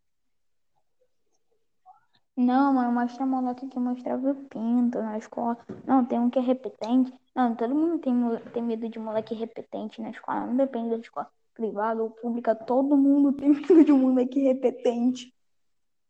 Não, 2.36 2.74
mano, 2.74 2.92
mas 2.92 3.16
tem 3.16 3.26
moleque 3.26 3.66
que 3.66 3.78
mostrava 3.78 4.30
o 4.30 4.34
pinto 4.34 4.98
na 4.98 5.16
escola. 5.16 5.56
Não, 5.86 6.04
tem 6.04 6.20
um 6.20 6.28
que 6.28 6.38
é 6.38 6.42
repetente. 6.42 7.10
Não, 7.34 7.54
todo 7.54 7.74
mundo 7.74 7.98
tem, 7.98 8.14
tem 8.52 8.62
medo 8.62 8.90
de 8.90 8.98
moleque 8.98 9.34
repetente 9.34 10.02
na 10.02 10.10
escola. 10.10 10.46
Não 10.46 10.54
depende 10.54 10.90
da 10.90 10.96
escola 10.98 11.30
privada 11.54 12.02
ou 12.02 12.10
pública. 12.10 12.54
Todo 12.54 12.94
mundo 12.94 13.32
tem 13.32 13.48
medo 13.56 13.82
de 13.82 13.90
um 13.90 13.98
moleque 13.98 14.42
repetente. 14.42 15.34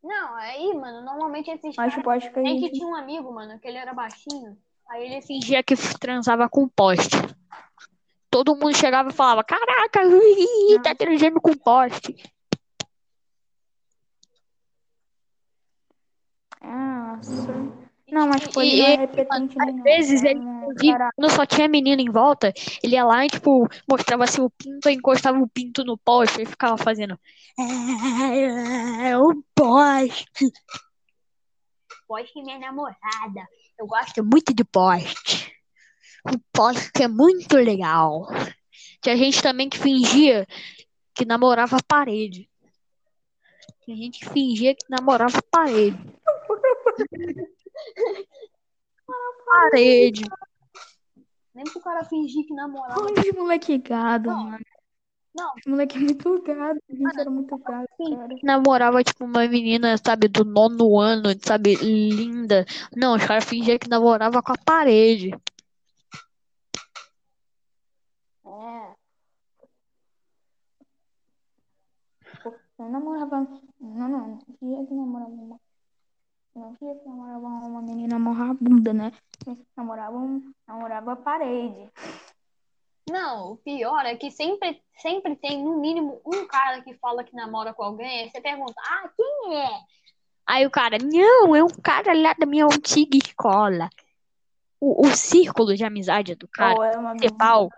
Não, 0.03 0.35
aí, 0.35 0.73
mano, 0.73 1.01
normalmente 1.03 1.49
esses 1.49 1.75
Mas 1.75 1.93
tipo, 1.93 2.09
acho 2.09 2.31
que 2.31 2.39
a 2.39 2.43
que 2.43 2.49
gente... 2.59 2.71
tinha 2.73 2.87
um 2.87 2.95
amigo, 2.95 3.33
mano, 3.33 3.59
que 3.59 3.67
ele 3.67 3.77
era 3.77 3.93
baixinho. 3.93 4.57
Aí 4.89 5.05
ele 5.05 5.21
fingia 5.21 5.61
que 5.61 5.75
transava 5.99 6.47
com 6.47 6.67
poste. 6.67 7.17
Todo 8.29 8.55
mundo 8.55 8.75
chegava 8.75 9.09
e 9.09 9.13
falava: 9.13 9.43
Caraca, 9.43 10.01
ui, 10.07 10.81
tá 10.81 10.95
transando 10.95 11.41
com 11.41 11.53
poste. 11.57 12.15
Ah, 16.61 17.17
Nossa. 17.17 17.86
Não, 18.09 18.27
mas 18.27 18.41
tipo, 18.41 18.61
ele 18.61 18.75
E- 18.75 18.79
não 18.79 18.87
é 18.87 18.95
repetente 18.95 19.55
Às 19.59 19.75
não. 19.75 19.83
vezes 19.83 20.23
É 20.23 20.31
ele, 20.31 20.39
cara- 20.91 21.11
quando 21.15 21.29
só 21.31 21.45
tinha 21.45 21.67
menino 21.67 22.01
em 22.01 22.09
volta, 22.09 22.53
ele 22.81 22.95
ia 22.95 23.03
lá 23.03 23.25
e, 23.25 23.29
tipo, 23.29 23.67
mostrava 23.89 24.23
assim 24.23 24.41
o 24.41 24.49
pinto, 24.49 24.89
encostava 24.89 25.37
o 25.39 25.47
pinto 25.47 25.83
no 25.83 25.97
poste 25.97 26.41
e 26.41 26.45
ficava 26.45 26.77
fazendo. 26.77 27.19
É, 27.59 29.17
o 29.17 29.43
poste. 29.53 30.25
Poste 32.07 32.39
é 32.39 32.41
minha 32.43 32.59
namorada. 32.59 33.47
Eu 33.77 33.85
gosto 33.85 34.23
muito 34.23 34.53
de 34.53 34.63
poste. 34.63 35.53
O 36.25 36.39
poste 36.53 37.03
é 37.03 37.07
muito 37.07 37.55
legal. 37.57 38.27
Tinha 39.01 39.17
gente 39.17 39.41
também 39.41 39.67
que 39.69 39.77
fingia 39.77 40.47
que 41.13 41.25
namorava 41.25 41.75
a 41.77 41.83
parede. 41.85 42.49
Tinha 43.83 43.97
gente 43.97 44.19
que 44.19 44.29
fingia 44.29 44.73
que 44.75 44.85
namorava 44.89 45.37
a 45.39 45.43
parede. 45.51 45.97
parede. 49.45 50.23
Nem 51.53 51.63
pro 51.65 51.81
cara 51.81 52.03
fingir 52.05 52.45
que 52.45 52.53
namorava. 52.53 53.01
Olha 53.01 53.19
esse 53.19 53.31
moleque 53.33 53.77
gado, 53.79 54.29
Não, 54.29 54.43
mano. 54.43 54.65
não. 55.35 55.53
Esse 55.57 55.69
moleque 55.69 55.97
é 55.97 55.99
muito 56.01 56.41
gado. 56.43 56.79
A 56.89 56.93
gente 56.95 57.19
era 57.19 57.29
muito 57.29 57.57
gado, 57.57 57.87
cara. 57.97 58.27
namorava, 58.43 59.03
tipo, 59.03 59.25
uma 59.25 59.47
menina, 59.47 59.97
sabe, 59.97 60.27
do 60.27 60.45
nono 60.45 60.99
ano, 60.99 61.29
sabe, 61.41 61.75
linda. 61.75 62.65
Não, 62.95 63.15
os 63.15 63.25
caras 63.25 63.45
fingiam 63.45 63.79
que 63.79 63.89
namorava 63.89 64.41
com 64.43 64.51
a 64.51 64.57
parede. 64.63 65.31
É. 68.45 68.95
Eu 72.79 72.89
namorava. 72.89 73.47
Não, 73.79 74.07
não. 74.09 74.37
Que 74.59 74.93
namorava 74.93 75.31
uma. 75.31 75.59
Não 76.57 76.73
que 76.73 76.85
namorava 77.05 77.45
uma 77.45 77.81
menina 77.83 78.17
morrabuda, 78.17 78.91
né? 78.91 79.11
Namorava, 79.75 80.17
um, 80.17 80.51
namorava 80.67 81.11
a 81.11 81.15
parede. 81.15 81.87
Não, 83.07 83.51
o 83.51 83.57
pior 83.57 84.03
é 84.07 84.15
que 84.15 84.31
sempre, 84.31 84.81
sempre 84.97 85.35
tem, 85.35 85.63
no 85.63 85.79
mínimo, 85.79 86.19
um 86.25 86.47
cara 86.47 86.81
que 86.81 86.95
fala 86.95 87.23
que 87.23 87.35
namora 87.35 87.75
com 87.75 87.83
alguém, 87.83 88.27
você 88.29 88.41
pergunta, 88.41 88.73
ah, 88.75 89.07
quem 89.15 89.55
é? 89.55 89.69
Aí 90.47 90.65
o 90.65 90.71
cara, 90.71 90.97
não, 90.97 91.55
é 91.55 91.63
um 91.63 91.69
cara 91.69 92.11
lá 92.13 92.33
da 92.33 92.47
minha 92.47 92.65
antiga 92.65 93.17
escola. 93.17 93.87
O, 94.79 95.07
o 95.07 95.15
círculo 95.15 95.75
de 95.75 95.83
amizade 95.83 96.35
do 96.35 96.47
cara 96.47 96.75
Ou 96.75 96.83
é 96.83 97.15
principal 97.17 97.69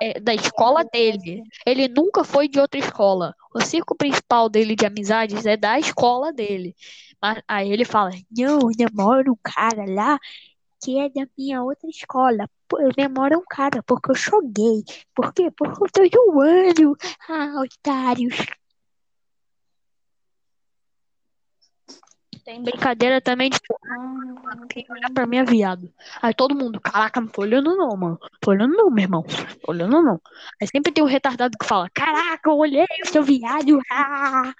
é, 0.00 0.16
é 0.16 0.20
da 0.20 0.34
escola 0.34 0.84
dele. 0.84 1.42
Ele 1.64 1.88
nunca 1.88 2.24
foi 2.24 2.48
de 2.48 2.58
outra 2.58 2.78
escola. 2.78 3.34
O 3.54 3.60
círculo 3.60 3.96
principal 3.96 4.48
dele 4.48 4.74
de 4.74 4.84
amizades 4.84 5.46
é 5.46 5.56
da 5.56 5.78
escola 5.78 6.32
dele. 6.32 6.74
Mas 7.22 7.42
aí 7.46 7.72
ele 7.72 7.84
fala: 7.84 8.10
Não, 8.36 8.58
eu 8.58 8.90
namoro 8.90 9.32
um 9.32 9.38
cara 9.42 9.84
lá 9.86 10.18
que 10.82 10.98
é 10.98 11.08
da 11.08 11.26
minha 11.38 11.62
outra 11.62 11.88
escola. 11.88 12.48
Eu 12.78 12.90
namoro 12.98 13.38
um 13.38 13.44
cara 13.48 13.82
porque 13.84 14.10
eu 14.10 14.16
sou 14.16 14.42
gay. 14.42 14.82
Por 15.14 15.32
quê? 15.32 15.50
Porque 15.50 16.00
eu 16.00 16.10
tô 16.10 16.32
zoando. 16.32 16.96
Ah, 17.28 17.62
otários. 17.62 18.34
Tem 22.44 22.62
brincadeira 22.62 23.20
também, 23.20 23.50
muito 23.98 24.68
quem 24.68 24.84
olhar 24.90 25.10
pra 25.12 25.26
mim 25.26 25.38
é 25.38 25.44
viado. 25.44 25.90
Aí 26.20 26.34
todo 26.34 26.54
mundo, 26.54 26.80
caraca, 26.80 27.20
não 27.20 27.28
tô 27.28 27.42
olhando 27.42 27.74
não, 27.74 27.96
mano. 27.96 28.18
Tô 28.40 28.50
olhando 28.50 28.76
não, 28.76 28.90
meu 28.90 29.02
irmão. 29.02 29.24
Tô 29.62 29.72
olhando 29.72 30.02
não. 30.02 30.20
Aí 30.60 30.68
sempre 30.68 30.92
tem 30.92 31.02
um 31.02 31.06
retardado 31.06 31.56
que 31.58 31.66
fala, 31.66 31.88
caraca, 31.90 32.50
eu 32.50 32.56
olhei, 32.56 32.86
seu 33.06 33.22
viado. 33.22 33.80
Ah! 33.90 34.52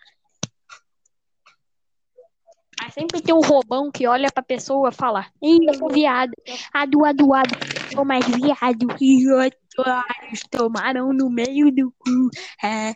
Aí 2.81 2.91
sempre 2.91 3.21
tem 3.21 3.35
um 3.35 3.41
robão 3.41 3.91
que 3.91 4.07
olha 4.07 4.31
pra 4.33 4.43
pessoa 4.43 4.89
e 4.89 4.95
fala, 4.95 5.27
ih, 5.43 5.67
eu 5.67 5.75
sou 5.75 5.89
viado. 5.89 6.33
Adu, 6.73 7.05
adu, 7.05 7.35
adu, 7.35 7.55
sou 7.93 8.05
mais 8.05 8.27
viado. 8.27 8.87
E 9.01 9.31
otários 9.31 10.43
tomaram 10.51 11.13
no 11.13 11.31
meio 11.31 11.71
do 11.71 11.93
cu. 11.99 12.31
É. 12.63 12.95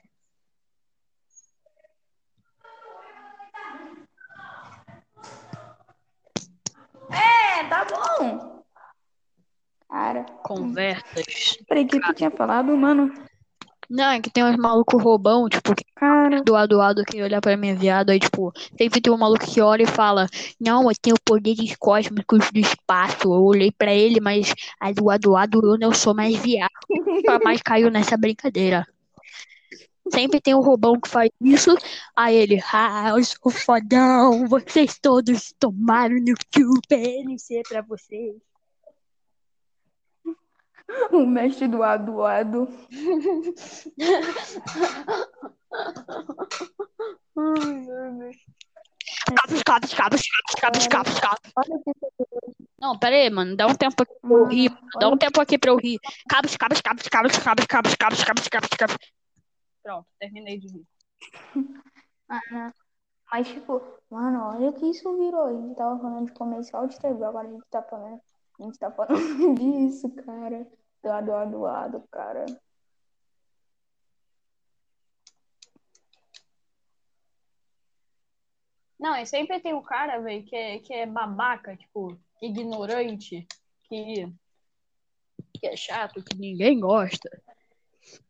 É, 7.10 7.57
tá 7.68 7.84
bom. 7.84 8.62
Cara, 9.88 10.24
Conversas. 10.42 11.56
peraí, 11.66 11.84
o 11.84 11.88
que 11.88 12.00
tu 12.00 12.14
tinha 12.14 12.30
falado, 12.30 12.76
mano? 12.76 13.12
Não, 13.88 14.10
é 14.10 14.20
que 14.20 14.28
tem 14.28 14.44
uns 14.44 14.56
malucos 14.56 15.02
robão, 15.02 15.48
tipo, 15.48 15.74
que 15.74 15.82
Cara, 15.94 16.42
do 16.42 16.52
lado 16.52 16.68
do 16.68 16.76
lado 16.76 17.04
que 17.04 17.22
olha 17.22 17.40
pra 17.40 17.56
mim 17.56 17.74
viado, 17.74 18.10
aí, 18.10 18.20
tipo, 18.20 18.52
sempre 18.76 19.00
tem 19.00 19.10
um 19.10 19.16
maluco 19.16 19.46
que 19.46 19.62
olha 19.62 19.84
e 19.84 19.86
fala, 19.86 20.26
não, 20.60 20.90
eu 20.90 20.96
tenho 21.00 21.16
poderes 21.24 21.74
cósmicos 21.78 22.50
do 22.52 22.60
espaço. 22.60 23.24
Eu 23.24 23.42
olhei 23.42 23.72
pra 23.72 23.92
ele, 23.92 24.20
mas 24.20 24.52
aí 24.78 24.92
do 24.92 25.06
lado 25.06 25.22
do 25.22 25.30
lado 25.30 25.60
eu 25.64 25.78
não 25.78 25.92
sou 25.92 26.14
mais 26.14 26.36
viado. 26.36 26.70
Nunca 26.90 27.38
mais 27.42 27.62
caiu 27.62 27.90
nessa 27.90 28.16
brincadeira. 28.18 28.86
Sempre 30.12 30.40
tem 30.40 30.54
um 30.54 30.60
robão 30.60 30.98
que 31.00 31.08
faz 31.08 31.30
isso, 31.40 31.76
aí 32.16 32.36
ele, 32.36 32.60
ah, 32.72 33.10
eu 33.16 33.24
sou 33.24 33.50
fodão, 33.50 34.46
vocês 34.48 34.98
todos 35.00 35.52
tomaram 35.58 36.16
no 36.16 36.34
cu, 36.52 36.80
PNC 36.88 37.62
pra 37.68 37.82
vocês. 37.82 38.36
o 41.12 41.26
mestre 41.26 41.68
do 41.68 41.82
aduado. 41.82 42.68
Cabos, 49.34 49.62
cabos, 49.62 49.94
cabos, 49.94 50.22
cabos, 50.60 50.86
cabos, 50.86 51.20
cabos. 51.20 51.52
Olha 51.56 51.82
que 51.84 51.92
Não, 52.80 52.98
pera 52.98 53.16
aí, 53.16 53.30
mano. 53.30 53.56
Dá 53.56 53.66
um 53.66 53.74
tempo 53.74 54.02
aqui 54.02 54.14
pra 54.20 54.30
eu 54.30 54.46
rir. 54.46 54.78
Dá 54.98 55.08
um 55.08 55.16
tempo 55.16 55.40
aqui 55.40 55.58
pra 55.58 55.70
eu 55.70 55.76
rir. 55.76 55.98
Cabos, 56.28 56.56
cabos, 56.56 56.80
cabos, 56.80 57.08
cabos, 57.08 57.38
cabos, 57.38 57.66
cabos, 57.66 57.94
cabos, 57.94 58.24
cabos, 58.24 58.48
cabos, 58.48 58.68
cabos. 58.76 58.96
Pronto, 59.88 60.06
terminei 60.18 60.58
de 60.58 60.68
rir. 60.68 60.86
Mano, 62.28 62.74
Mas, 63.32 63.48
tipo, 63.48 63.80
mano, 64.10 64.44
olha 64.44 64.70
que 64.74 64.84
isso 64.84 65.16
virou. 65.16 65.46
A 65.46 65.52
gente 65.54 65.74
tava 65.76 65.98
falando 65.98 66.26
de 66.26 66.32
comercial 66.32 66.86
de 66.86 67.00
TV, 67.00 67.24
agora 67.24 67.48
a 67.48 67.50
gente 67.50 67.64
tá 67.70 67.82
falando, 67.82 68.20
a 68.60 68.62
gente 68.64 68.78
tá 68.78 68.90
falando 68.90 69.54
disso, 69.56 70.14
cara. 70.16 70.70
Do 71.02 71.10
ado, 71.10 71.50
doado, 71.50 72.04
cara. 72.10 72.44
Não, 78.98 79.16
e 79.16 79.24
sempre 79.24 79.58
tem 79.58 79.72
um 79.72 79.80
cara, 79.80 80.18
velho, 80.20 80.44
que 80.44 80.54
é, 80.54 80.78
que 80.80 80.92
é 80.92 81.06
babaca, 81.06 81.74
tipo, 81.74 82.20
ignorante, 82.42 83.46
que, 83.84 84.26
que 85.54 85.66
é 85.66 85.74
chato, 85.74 86.22
que 86.22 86.36
ninguém 86.36 86.78
gosta, 86.78 87.30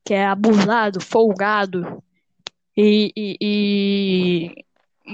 que 0.05 0.15
é 0.15 0.27
abusado, 0.27 1.01
folgado 1.01 2.03
e, 2.77 3.13
e, 3.17 3.37
e, 3.41 4.65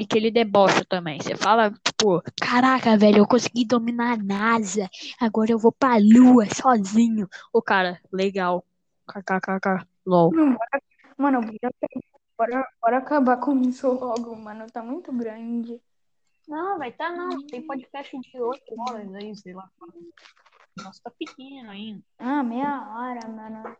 e 0.00 0.07
que 0.07 0.18
ele 0.18 0.31
debocha 0.31 0.85
também. 0.85 1.20
Você 1.20 1.37
fala, 1.37 1.70
tipo, 1.85 2.22
caraca, 2.40 2.96
velho, 2.96 3.18
eu 3.18 3.27
consegui 3.27 3.64
dominar 3.64 4.12
a 4.12 4.22
NASA, 4.22 4.88
agora 5.20 5.50
eu 5.50 5.59
vou 5.59 5.72
pra 5.72 5.96
Lua 5.96 6.46
sozinho. 6.46 7.29
O 7.53 7.62
cara, 7.62 8.00
legal. 8.12 8.64
KKKK, 9.07 9.87
lol. 10.07 10.33
Mano, 10.33 10.57
bora, 10.57 10.83
mano, 11.18 11.40
bora, 11.40 12.03
bora, 12.38 12.68
bora 12.81 12.98
acabar 12.98 13.37
com 13.38 13.61
isso 13.62 13.87
logo, 13.92 14.35
mano. 14.37 14.66
Tá 14.70 14.83
muito 14.83 15.12
grande. 15.12 15.81
Não, 16.48 16.79
vai 16.79 16.92
tá 16.92 17.11
não. 17.11 17.46
Tem 17.46 17.66
podcast 17.66 18.18
de 18.18 18.40
8 18.40 18.62
horas 18.79 19.14
aí, 19.14 19.35
sei 19.37 19.55
lá. 19.55 19.68
Nossa, 20.77 21.00
tá 21.03 21.11
pequeno 21.18 21.70
ainda. 21.70 22.03
Ah, 22.18 22.42
meia 22.42 22.88
hora, 22.96 23.29
mano. 23.29 23.77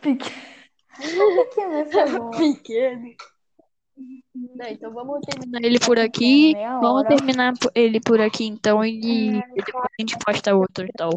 Pequeno. 0.00 0.52
Pequeno, 1.48 1.74
essa 1.74 2.00
é. 2.00 2.38
Pequeno. 2.38 3.14
Tá, 4.58 4.70
então 4.70 4.92
vamos 4.92 5.20
terminar 5.20 5.62
ele 5.62 5.78
por 5.78 5.98
aqui. 5.98 6.54
Vamos 6.54 7.04
hora. 7.04 7.08
terminar 7.08 7.52
ele 7.74 8.00
por 8.00 8.20
aqui 8.20 8.46
então 8.46 8.84
e 8.84 9.40
depois 9.54 9.84
a 9.84 9.88
gente 10.00 10.16
posta 10.18 10.54
outro 10.54 10.84
então. 10.84 11.10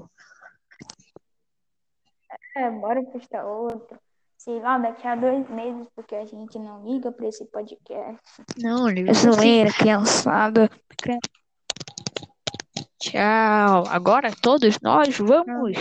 É, 2.58 2.70
bora 2.70 3.04
postar 3.04 3.46
outro. 3.46 3.98
Sei 4.38 4.60
lá, 4.60 4.78
daqui 4.78 5.08
a 5.08 5.16
dois 5.16 5.50
meses, 5.50 5.88
porque 5.96 6.16
a 6.16 6.26
gente 6.26 6.60
não 6.60 6.86
liga 6.86 7.12
pra 7.12 7.28
esse 7.28 7.46
podcast. 7.46 8.22
Não, 8.58 8.88
liga 8.88 9.10
É 9.10 9.14
zoeira, 9.14 9.74
criançada. 9.74 10.70
Tchau. 13.00 13.86
Agora 13.88 14.32
todos 14.42 14.80
nós 14.82 15.18
vamos 15.18 15.78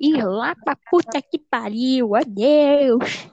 ir 0.00 0.24
lá 0.24 0.54
pra 0.56 0.76
puta 0.90 1.20
que 1.22 1.38
pariu. 1.38 2.14
Adeus. 2.14 3.28